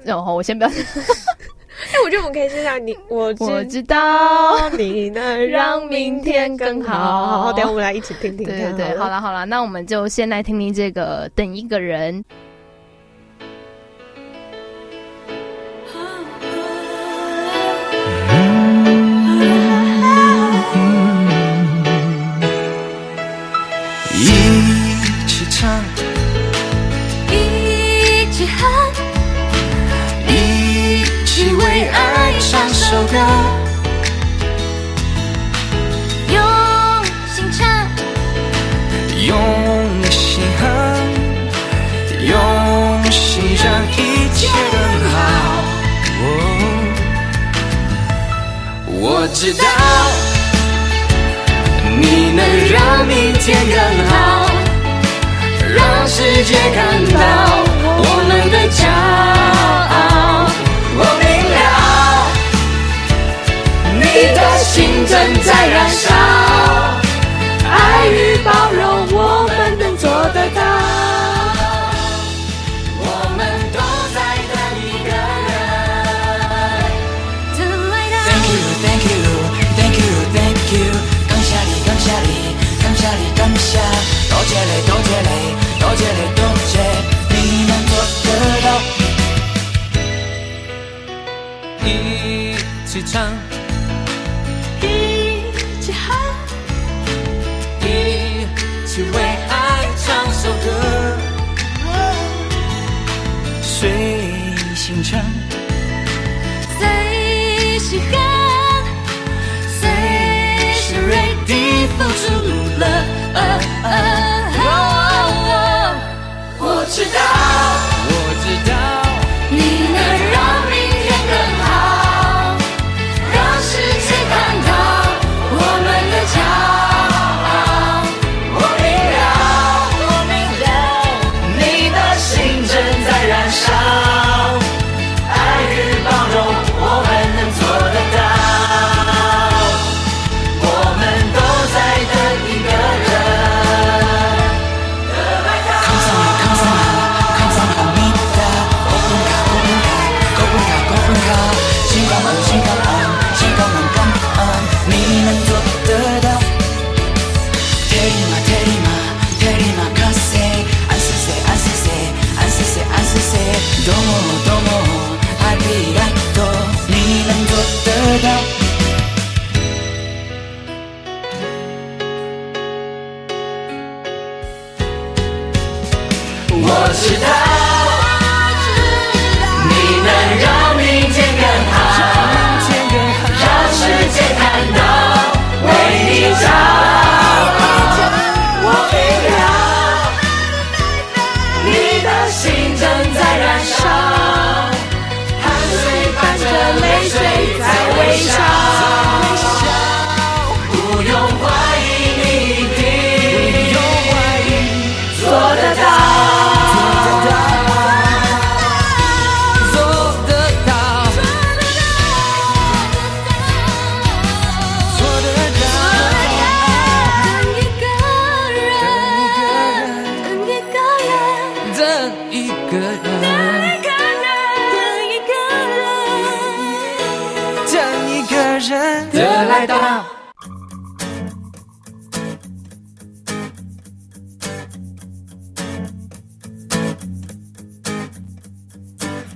[0.02, 0.70] 然后我先不要。
[0.70, 7.42] 哎，我觉得我们可以先让你，我我知道你能 让明天更好。
[7.42, 8.56] 好，等下我们来一起听听看。
[8.56, 12.24] 对对对，好了好了，那我们就先来听听这个等一个人。
[53.44, 53.76] 天更
[54.08, 54.14] 好，
[55.76, 57.18] 让世界看到
[57.98, 60.48] 我们的骄傲。
[60.96, 61.56] 我明了，
[64.00, 64.02] 你
[64.34, 64.72] 的心
[65.04, 66.03] 正在燃烧，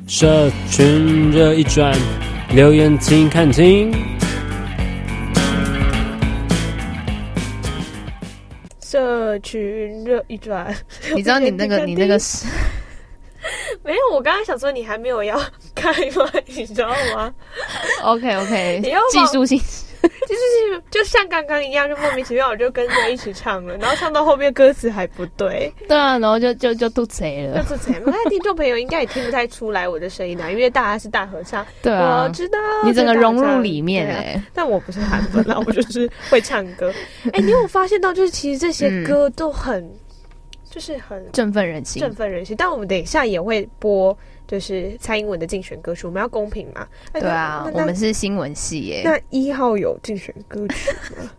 [0.08, 1.94] 社群热一转，
[2.54, 3.92] 留言请看清。
[8.80, 10.74] 社群热一转，
[11.14, 12.46] 你知道你那个你那个是？
[13.84, 15.38] 没有，我刚刚想说你还没有要
[15.74, 16.42] 开麦？
[16.46, 17.30] 你知道吗
[18.02, 19.60] ？OK OK，你要技术性。
[20.28, 27.94] 就是就像刚刚一样，就莫名其妙我就跟着一起唱了，然后唱到后面歌词还不对，对啊，然后就就就吐贼了，就吐槽。
[28.04, 36.92] 那听众朋友应该也听不太出来我的声音啊，因为大家是大合唱，对啊，我知道你整个融入里面哎、啊，但我不是韩文啊，我就是会唱歌。
[37.32, 39.92] 哎、欸，你有发现到就是其实这些歌都很、嗯、
[40.68, 42.54] 就是很振奋人心，振奋人心。
[42.58, 44.16] 但我们等一下也会播。
[44.48, 46.84] 就是蔡英文的竞选歌曲，我们要公平嘛？
[47.12, 49.02] 对啊，我们是新闻系耶。
[49.04, 51.30] 那一号有竞选歌曲吗？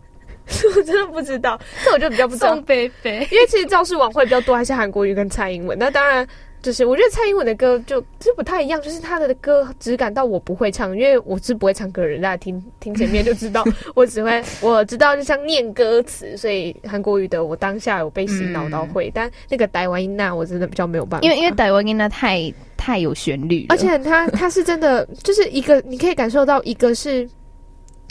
[0.74, 2.54] 我真的不知道，这我就比较不知道。
[2.54, 5.78] 宋贝贝，因为其实造势晚会比较多，还是韩国瑜跟蔡英文。
[5.78, 6.26] 那当然。
[6.62, 13.64] 就是我觉得蔡英文的歌就其实不太一样，就是他的歌只感到我不会唱，因为我是不会唱歌的人，大家听听前面就知道，
[13.96, 27.28] 我只会我知道就像念歌词，所以韩国语的我当下有被洗脑到会，嗯、但那个台湾音那我真的比较没有办法，因为因为台湾音那太太有旋律，而且他他是真的就是一个你可以感受到一个是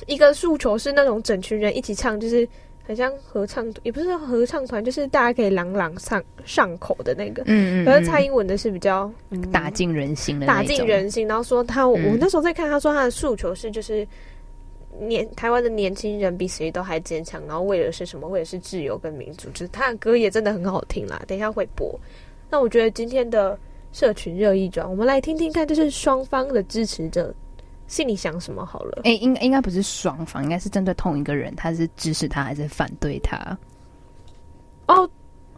[0.06, 2.48] 一个诉求是那种整群人一起唱，就是。
[2.90, 7.44] 很像合唱，也不是合唱团，就是大家可以朗朗上上口的那个。
[7.46, 7.86] 嗯嗯。
[7.86, 11.28] 可是蔡英文的是比较、嗯、打进人心的，打进人心。
[11.28, 14.08] 然后说他，嗯、我那时候在看，他说他的诉求是，就是
[15.00, 18.28] 年台湾的年轻人比谁都还坚强，然后为的是什么？
[18.28, 19.52] 为的是自由跟民主。
[19.52, 21.94] 就是他的歌也真的很好听啦，等一下会播。
[22.50, 23.56] 那我觉得今天的
[23.92, 27.34] 社群热议转，我们来听听看，就是双方的支持者。
[27.88, 29.02] 心里想什么好了？
[29.04, 33.36] 哎、欸，应应该不是双方，应该是针对同一个人，他是支持他还是反对他？
[34.88, 35.10] 哦，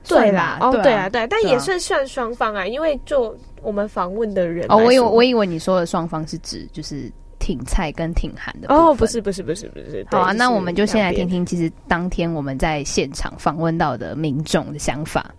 [0.08, 10.08] 对啦，哦，对啊，对，但也算算双方啊，因为就我们访问的人，哦，我以为我以为你说的双方是指就是挺菜跟挺韩的哦，不是，不是，不是，不是。
[10.10, 15.36] 好啊，那我们就先来听听，其实当天我们在现场访问到的民众的想法。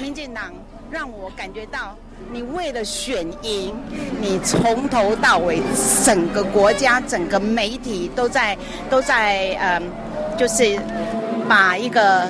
[0.00, 0.52] 民进党
[0.90, 1.94] 让我感觉到。
[2.30, 3.74] 你为了选赢，
[4.20, 5.62] 你从头到尾，
[6.04, 8.58] 整个国家、整个媒体都在
[8.90, 9.82] 都在嗯，
[10.36, 10.78] 就是
[11.48, 12.28] 把一个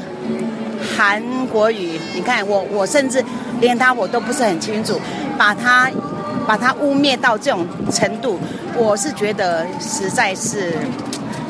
[0.96, 3.24] 韩国语，你看我我甚至
[3.60, 5.00] 连他我都不是很清楚，
[5.36, 5.90] 把他
[6.46, 8.38] 把他污蔑到这种程度，
[8.76, 10.74] 我是觉得实在是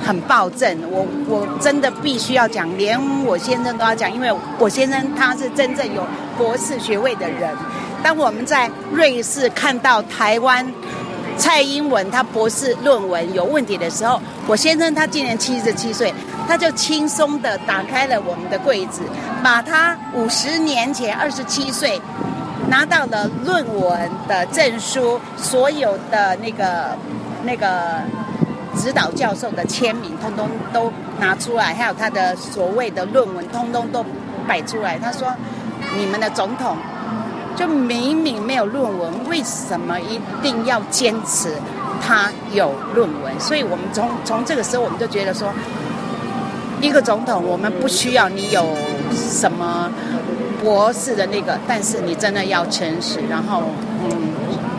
[0.09, 0.75] 很暴政。
[0.91, 6.03] 我我真的必须要讲，连我先生都要讲，因为我先生他是真正有
[6.39, 7.55] 博士学位的人。
[8.03, 10.67] 当我们在瑞士看到台湾
[11.37, 16.15] 蔡英文他博士论文有问题的时候，我先生他今年七十七岁，
[16.49, 19.03] 他就轻松地打开了我们的柜子，
[19.43, 22.01] 把他五十年前二十七岁
[22.71, 26.97] 拿到了论文的证书，所有的那个
[27.45, 28.01] 那个
[28.79, 34.05] 指导教授的签名，通通都拿出来，还有他的所谓的论文，通通都
[34.47, 34.99] 摆出来。
[34.99, 35.29] 他说
[35.99, 36.77] ：“你们的总统。”
[37.59, 41.53] 就明明没有论文，为什么一定要坚持
[42.01, 43.41] 他有论文？
[43.41, 45.53] 所以我们从从这个时候，我们就觉得说，
[46.81, 48.65] 一个总统，我们不需要你有
[49.13, 49.91] 什么
[50.63, 53.19] 博士的那个，但是你真的要诚实。
[53.29, 53.65] 然后，
[54.05, 54.09] 嗯，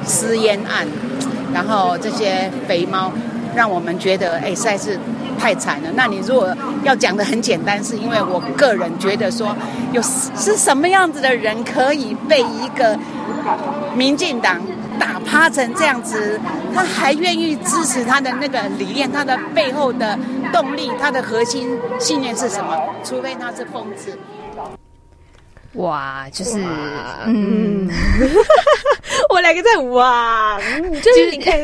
[0.06, 0.88] 私烟案，
[1.54, 3.12] 然后这些肥猫，
[3.56, 5.00] 让我们觉得，哎，实在是。
[5.42, 5.90] 太惨了！
[5.96, 9.56] 那你如果要讲的很简单，是因为我个人觉得说，
[9.94, 13.00] 有是什么样子的人可以被一个
[13.96, 14.62] 民进党
[15.00, 16.38] 打趴成这样子，
[16.76, 20.20] 他还愿意支持他的那个理念，他的背后的
[20.52, 22.78] 动力，他的核心信念是什么？
[23.06, 24.20] 除非他是疯子。
[25.76, 26.62] 哇，就是
[27.28, 27.90] 嗯，
[29.32, 30.60] 我两个在哇，
[31.02, 31.58] 就是你看。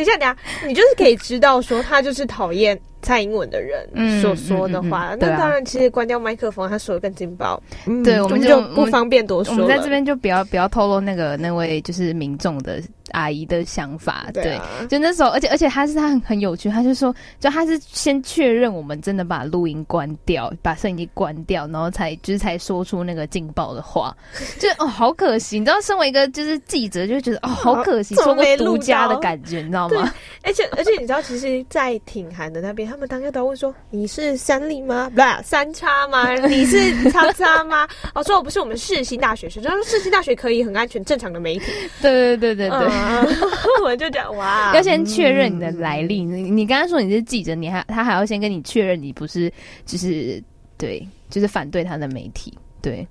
[0.00, 3.88] 等一下，等一下，你就是可以知道说他就是讨厌蔡英文的人
[4.20, 5.10] 所说的话。
[5.10, 7.62] 嗯嗯嗯嗯、那当然，其实关掉麦克风，他说的更劲爆。
[8.04, 9.62] 对，我们就不方便多说了。
[9.62, 12.80] 我们在这边就不要不要透露那个那位就是民众的。
[13.12, 24.16] 阿姨的想法，对，就那时候，而且而且他是他很很有趣，他就说，就他是先确认我们真的把录音关掉，把摄影机关掉，然后才就是才说出那个劲爆的话，
[24.58, 30.12] 就哦好可惜，你知道，身为一个就是记者，就觉得哦 好可惜，错过独家的感觉，你知道吗？
[30.42, 35.10] 而且而且你知道，其实，在挺韩的那边，他们当下都会说你是三立吗？
[35.14, 36.30] 不是三叉吗？
[36.46, 37.86] 你是叉叉吗？
[38.14, 41.66] 哦，说我不是我们世新大学生，他说世新大学可以很安全正常的媒体，
[42.00, 42.88] 对对对对对。
[43.00, 43.26] 吗？
[43.84, 46.22] 我就讲哇，要先确认你的来历。
[46.22, 49.52] 你你刚刚说你是记者，你还他还要先跟你确认你不是
[49.86, 50.42] 就是
[50.76, 53.06] 对，就是反对他的媒体，对。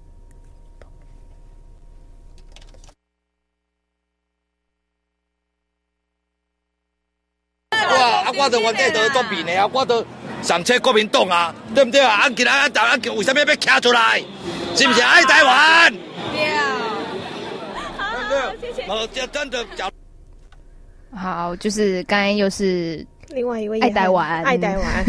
[7.72, 8.22] 哇！
[8.22, 10.06] 啊，我都原底都是国民的啊，我都
[10.44, 12.22] 上车国民党啊，对不对啊？
[12.22, 14.22] 啊，今仔啊，大家为什么要被卡出来？
[14.76, 15.94] 是不是爱台湾？
[15.94, 16.89] 好，
[18.62, 18.84] 谢谢。
[18.84, 19.92] 哦，这真的讲。
[21.12, 25.06] 好，就是刚才又是另外一位爱台湾，爱台湾。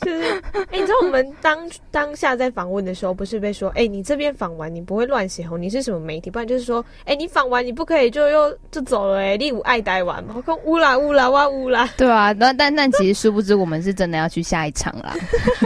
[0.00, 6.30] 就是，哎、欸，你知道我们当 当下在访问的时候，不是被说，哎、欸，你这边访完你不会乱写哦，你是什么媒体？
[6.30, 10.34] 不然就是说，哎、欸，你访完你不可以就又就走了、欸，哎，你有爱台湾吗？
[10.36, 15.14] 我讲乌啦乌啦哇乌啦，对啊，那但但其实殊不知我们是真的要去下一场啦，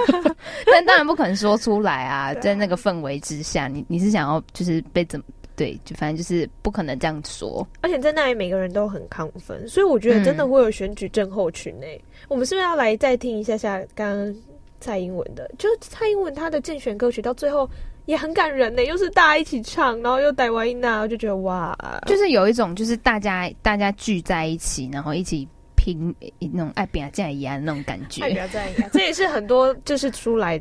[0.72, 5.26] 但当然不可能说出来啊，在那个氛围之下，你你是想要就是被怎么？
[5.54, 11.96] 对，就反正就是不可能这样说，而且在那里每个人都很亢奋，所以我觉得真的会有选举症候群诶、欸。
[11.96, 14.34] 嗯、我们是不是要来再听一下下刚刚
[14.80, 15.50] 蔡英文的？
[15.58, 17.68] 就蔡英文她的竞选歌曲到最后
[18.06, 21.76] 也很感人呢、欸，又是大家一起唱，然后又台湾音啊，我就觉得哇，
[22.06, 25.46] 就是有一种就是大家大家聚在一起，然后一起
[25.76, 30.60] 拼那种爱拼才会赢那种感觉，爱拼才会赢，这也是很多就是出来。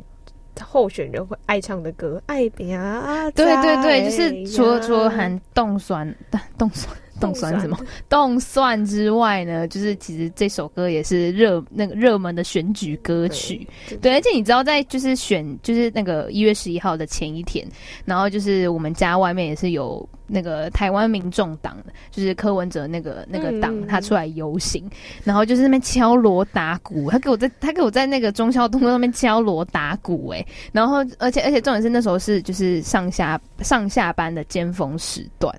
[0.60, 3.30] 候选人会爱唱的歌，爱饼啊！
[3.30, 6.14] 对对对，就是除了除了含 冻酸，
[6.58, 6.96] 冻酸。
[7.20, 7.78] 冻酸什么？
[8.08, 13.64] 冻蒜之外呢，就是其实这首歌也是热那个热门的选举歌曲。
[13.88, 17.64] 对，对，对，而且你知道，在就是选就是那个一月十一号的前一天，
[18.04, 21.76] 然后就是我们家外面也是有那个台湾民众党，
[22.10, 24.90] 就是柯文哲那个那个党，他出来游行，嗯、
[25.24, 35.54] 然后就是那边敲锣打鼓，他给我在他给我在那个中孝东路那边敲锣打鼓，哎，然后而且而且重点是那时候是就是上下上下班的尖峰时段，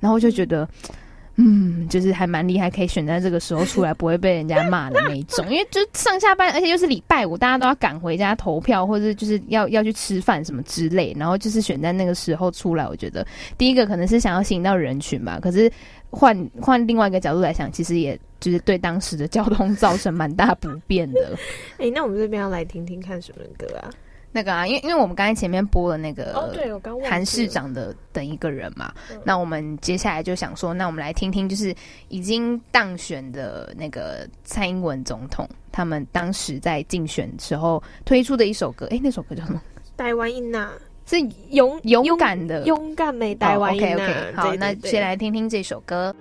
[0.00, 0.68] 然后就觉得。
[0.88, 0.96] 嗯，
[1.38, 5.44] 嗯就是还蛮厉害，可以选在这个时候出来，不会被人家骂的那一种。
[5.50, 11.14] 因为就上下班，而且又是礼拜五，大家都要赶回家投票，或者就是要要去吃饭什么之类。
[11.18, 13.26] 然后就是选在那个时候出来，我觉得
[13.58, 15.38] 第一个可能是想要吸引到人群吧。
[15.40, 15.70] 可是
[16.10, 21.36] 换换另外一个角度来想，其实也就是对当时的交通造成蛮大不便的。
[21.76, 23.90] 哎、那我们这边要来听听看什么歌啊？
[24.36, 28.92] 那个啊，因为因为我们刚才前面播了那个哦，对，我刚韩市长的等一个人嘛，
[29.24, 31.74] 那我们接下来就想说，那我们来听听，就是
[32.08, 39.62] 已经当选的那个蔡英文总统，他们当时在竞选时候推出的一首歌，哎、欸，那首歌叫什么？
[39.96, 40.72] 台湾音呐，
[41.06, 41.16] 是
[41.52, 43.94] 勇勇敢的勇敢美台湾音呐。
[43.94, 46.14] OK OK，好，那先来听听这首歌。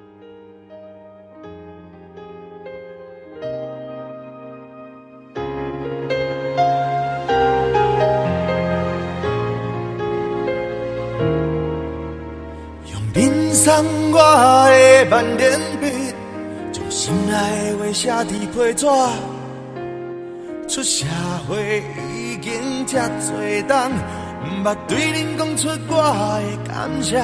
[13.76, 14.18] 送我
[14.70, 15.92] 的万年笔，
[16.72, 18.88] 将心爱的话写伫批纸。
[20.66, 21.06] 出社
[21.46, 23.36] 会已经这多
[23.68, 23.92] 冬，
[24.46, 25.94] 毋捌对恁讲出我
[26.40, 27.22] 的感谢。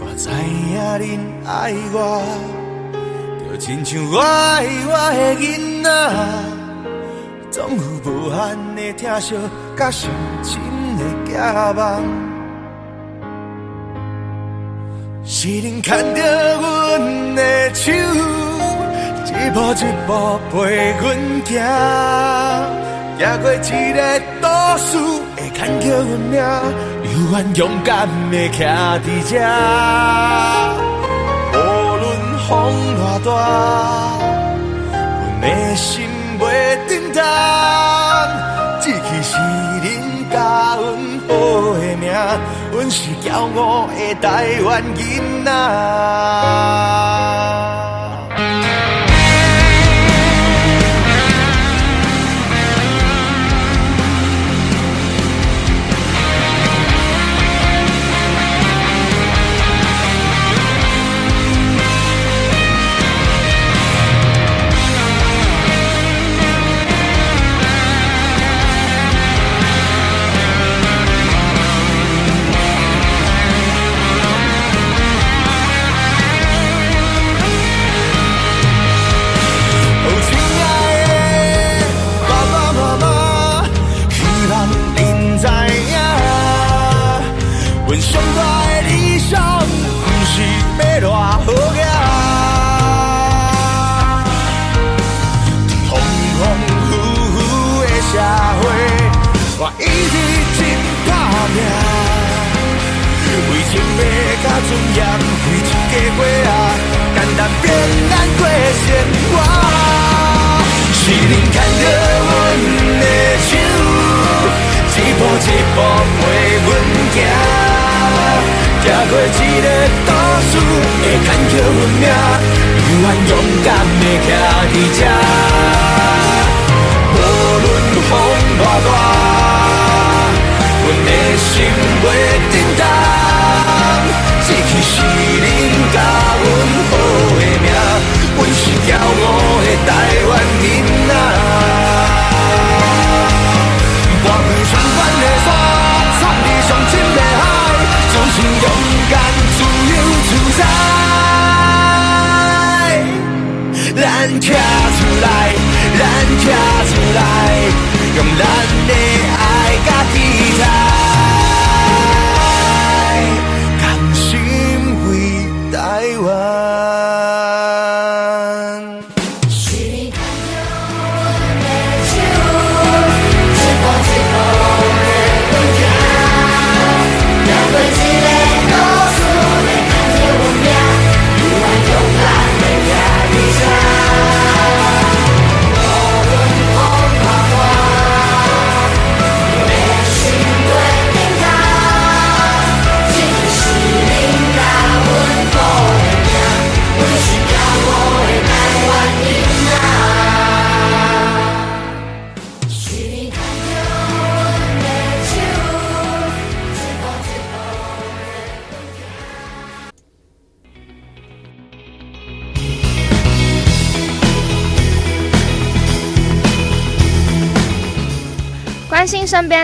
[0.00, 1.00] 我知影恁
[1.46, 2.20] 爱我，
[3.48, 5.88] 就亲像我爱我的囡仔，
[7.52, 8.40] 总有无限
[8.74, 9.36] 的疼惜，
[9.76, 10.10] 甲上
[10.42, 10.60] 深
[10.98, 11.36] 的期
[11.78, 12.02] 望。
[15.24, 16.20] 是恁牵着
[16.56, 20.10] 阮的手，一步一步
[20.50, 20.56] 陪
[21.00, 21.06] 阮
[21.46, 21.50] 行，
[23.18, 23.56] 走过一
[23.92, 23.98] 个
[24.40, 24.46] 都
[24.78, 24.98] 市，
[25.36, 26.34] 会牵着阮命，
[27.04, 28.58] 永远勇敢的徛
[29.00, 29.32] 伫这。
[31.52, 31.56] 无
[32.00, 32.04] 论
[32.48, 32.50] 风
[32.98, 33.28] 偌大，
[34.90, 35.46] 阮的
[35.76, 35.86] 心
[36.40, 36.42] 袂
[36.88, 37.22] 震动，
[38.80, 39.86] 志气是恁
[40.32, 40.36] 教
[40.80, 40.84] 阮
[41.28, 41.30] 好
[41.74, 42.10] 的命。
[42.72, 47.71] 阮是骄傲的台湾囡仔。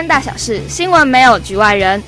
[0.09, 2.01] 大小事，新闻没有局外人。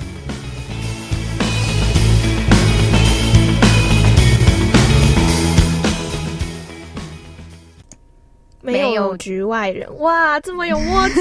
[8.59, 11.15] 没有局外人，哇，这么有默契，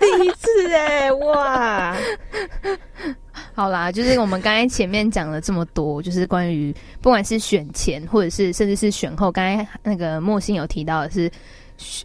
[0.00, 1.96] 第一次哎，哇！
[3.54, 11.30] 好啦，就是我们刚才前面讲了这么多，就是关于不管是选前或者是甚至是选后，刚才那个莫心有提到的是。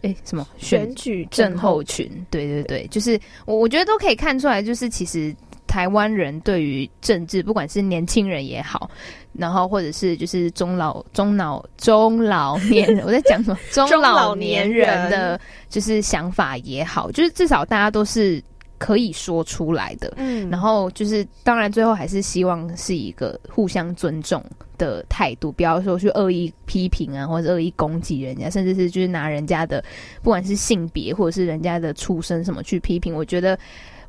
[0.02, 2.10] 哎，什么选举症候群？
[2.30, 5.34] 对对对，就是我我觉得都可以看出来，就是其实
[5.66, 8.90] 台湾人对于政治，不管是年轻人也好，
[9.32, 13.58] 然后或者是就是中老中老中老年人，我在讲什么？
[13.70, 18.42] 中老年人的就是想法也好，就是至少大家都是。
[18.80, 24.42] 可以说出来的，嗯，然后就是，当然最后还是希望是一个互相尊重
[24.78, 29.84] 的态度，不要说去恶意批评啊，或者恶意攻击人家，甚至是就是拿人家的
[30.22, 33.14] 不管是性别或者是人家的出身什么去批评。
[33.14, 33.58] 我觉得，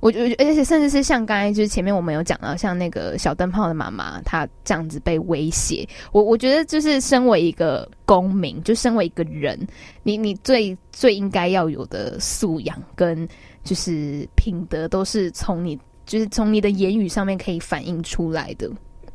[0.02, 9.58] 我觉得，而且甚至是像刚才就是前面我们有讲到，像那个小灯泡的妈妈，她这样子被威胁，我我觉得就是身为一个公民，就身为一个人，
[10.04, 13.26] 你你最最应该要有的素养跟。
[13.64, 15.78] 就是品德都是从你，
[16.08, 18.68] 就是从你的言语上面可以反映出来的。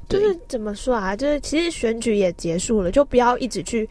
[0.08, 1.16] 就是怎么说啊？
[1.16, 3.90] 就是其实选举也结束了，就不要一直去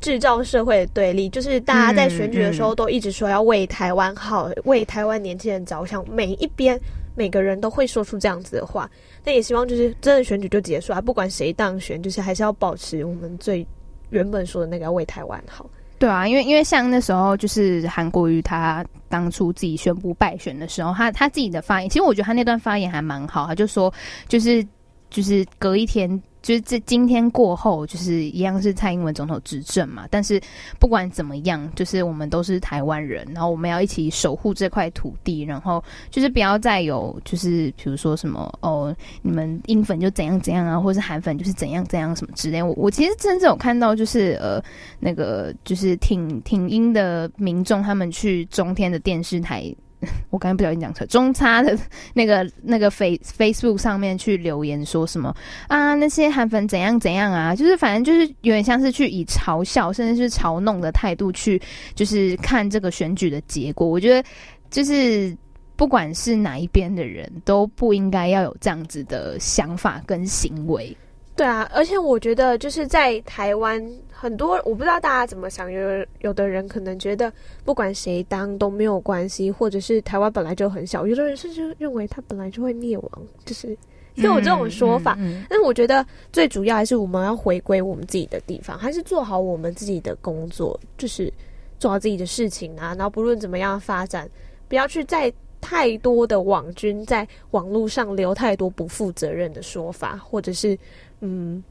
[0.00, 1.28] 制造社会的对立。
[1.28, 6.78] 就是大家在选举的时候都一直说要为台湾好，嗯嗯、为台湾年轻人着想，每一边
[7.14, 8.90] 每个人都会说出这样子的话。
[9.22, 13.66] 但也希望就是真的选举就结束啊，不管谁当选，就是还是要保持我们最
[14.10, 15.68] 原本说的那个要为台湾好。
[15.98, 23.92] 对啊，因为因为像那时候就是韩国瑜他当初自己宣布败选的时候，他他自己的发言，其实我觉得他那段发言还蛮好，他就说
[24.26, 24.66] 就是
[25.10, 26.20] 就是隔一天。
[26.42, 30.08] 就是这今天过后，就是一样是蔡英文总统执政嘛。
[30.10, 30.40] 但是
[30.78, 42.62] 不管怎么样，就是我们都是台湾人，然后我们要一起守护这块土地，然后就是不要再有就是比如说什么哦，你们英粉就怎样怎样啊，或是韩粉就是怎样怎样什么之类。
[42.62, 44.58] 我我其实真正有看到就是呃
[44.98, 49.70] 那个就是挺挺英的民众，他们去中天的电视台。
[50.30, 51.78] 我刚才不小心讲错，中差的
[52.14, 55.34] 那个那个 face Facebook 上面去留言说什么
[55.68, 55.94] 啊？
[55.94, 57.54] 那些韩粉怎样怎样啊？
[57.54, 61.60] 就是反正就是有点像是去以嘲笑甚至是嘲弄的态度去，
[61.94, 63.86] 就是看这个选举的结果。
[63.86, 64.26] 我觉得
[64.70, 65.36] 就是
[65.76, 70.96] 不管是哪一边的人都不应该要有这样子的想法跟行为。
[71.40, 73.82] 对啊，而且我觉得就是在台湾，
[74.12, 77.32] 很多我不知道大家怎么想，有有的人可能觉得
[77.64, 83.10] 不管谁当都没有关系，或者是台湾本来就很小，有的人甚至认为它本来就会灭亡，
[83.46, 83.74] 就是
[84.16, 85.14] 就有这种说法。
[85.18, 91.32] 嗯嗯嗯、但是我觉得最主要还是我们要回归我们自己的地方，还是做好我们自己的工作，就是
[91.78, 92.94] 做好自己的事情啊。
[92.98, 94.28] 然后不论怎么样发展，
[94.68, 100.78] 不要去再太多的网军在网络上留太多不负责任的说法，或者是。
[101.22, 101.62] 嗯，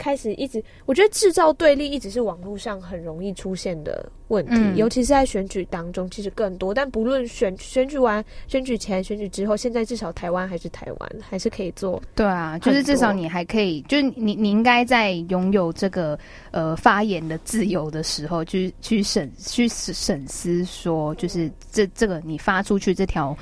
[0.00, 6.72] 开始一直，我觉得制造对立一直是网络上很容易出现的问题，嗯、尤其是在选举当中，其实更多。
[6.72, 12.02] 但不论选选举完、选举前、选举之后，现在至少台湾还是台湾，还是可以做。
[12.14, 16.18] 对啊，就是至少你还可以，就是你你应该在拥有这个
[16.50, 23.36] 呃发言的自由的时候，去去审去审思说，就是这这个你发出去这条。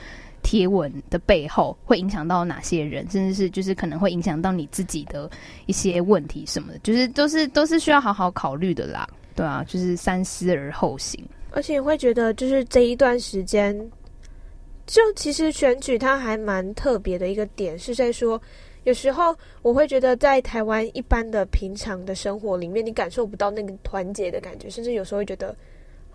[0.48, 5.30] 贴文的背后会影响到哪些人，甚至是就是可能会影响到你自己的
[5.66, 9.06] 一些问题什么的，就是都是都是需要好好考虑的啦。
[9.36, 11.22] 对啊，就是三思而后行。
[11.50, 13.78] 而且会觉得，就是这一段时间，
[14.86, 18.40] 就其实选举它还蛮特别的一个点，是在说，
[18.84, 25.54] 有时候我会觉得在台湾一般的平常的生活里面，你感受不到那个团结的感觉，甚至有时候会觉得。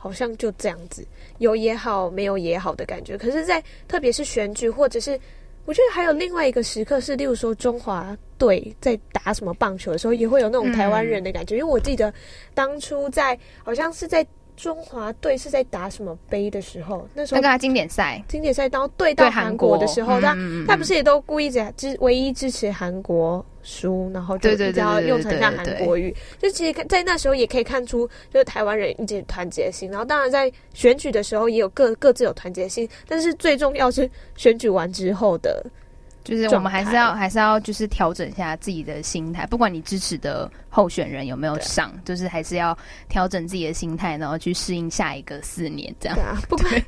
[0.04, 3.18] 好像就这样子，有也好，没有也好的感觉。
[3.18, 5.18] 可是在，在特别是选举，或者是
[5.64, 11.56] 我觉得还有另外一个时刻是，例如说中华队在打什么棒球的时候，也会有那种台湾人的感觉。
[11.56, 12.14] 嗯、因为我记得
[12.54, 14.28] 当初在好像是在。
[14.56, 17.10] 中华队是在打什么杯的时候？
[17.16, 20.38] 那时候那个经典赛，经典赛当对到韩国的时候，他
[20.68, 26.16] 他不是也都故意在支唯一支持韩国输，然后就比较用成像韩国语。
[26.38, 29.90] 就其实在那时候也可以看出，就是台湾人一直团结心。
[29.90, 35.66] 然后当然在选举的时候也有各各自有团结心，但是最重要是选举完之后的。
[36.24, 42.78] 就是我们还是要还是要就是调整一下自己的心态，不管你支持的候选人有没有上，就是还是要
[43.10, 46.16] 调整自己的心态，然后去适应下一个四年这样。
[46.16, 46.86] 对啊，不管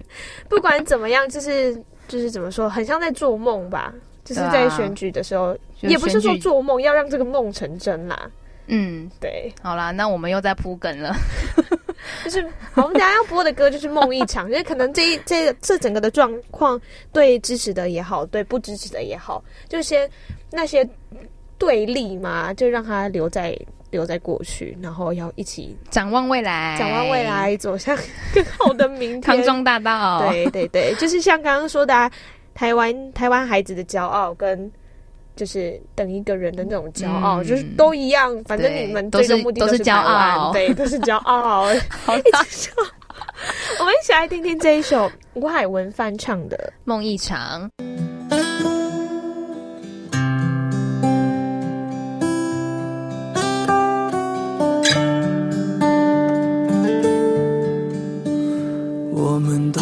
[0.47, 1.75] 不管怎么样，就是
[2.07, 3.93] 就是怎么说，很像在做梦吧。
[4.25, 8.29] 就是在选举的时候，啊、也不是说做梦，要让这个梦成真啦。
[8.67, 9.53] 嗯，对。
[9.61, 11.15] 好啦，那我们又在铺梗了。
[12.23, 12.39] 就是，
[12.75, 16.79] 我们等下要播的歌就是《梦一场》，因为可能这一这这整个的状况，
[17.13, 20.09] 对支持的也好，对不支持的也好，就先
[20.51, 20.87] 那些
[21.57, 23.57] 对立嘛，就让它留在
[23.89, 27.97] 留在过去，然后要一起展望未来，展望未来，走向
[28.33, 29.21] 更好的明天。
[29.21, 32.11] 康庄大道，对对对，就是像刚刚说的、啊，
[32.55, 34.71] 台湾台湾孩子的骄傲跟。
[35.37, 41.65] 就是等一个人的那种骄傲，嗯、就是都一样，反正你们最终目的都是骄傲，对， 都是骄傲。
[42.05, 42.71] 好 搞笑！
[43.81, 47.69] 我们一起来听听这一首吴海文翻唱的《梦一场》。
[59.11, 59.81] 我们都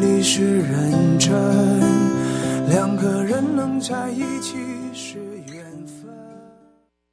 [0.00, 1.34] 你是认真，
[2.68, 4.67] 两个人能在一起。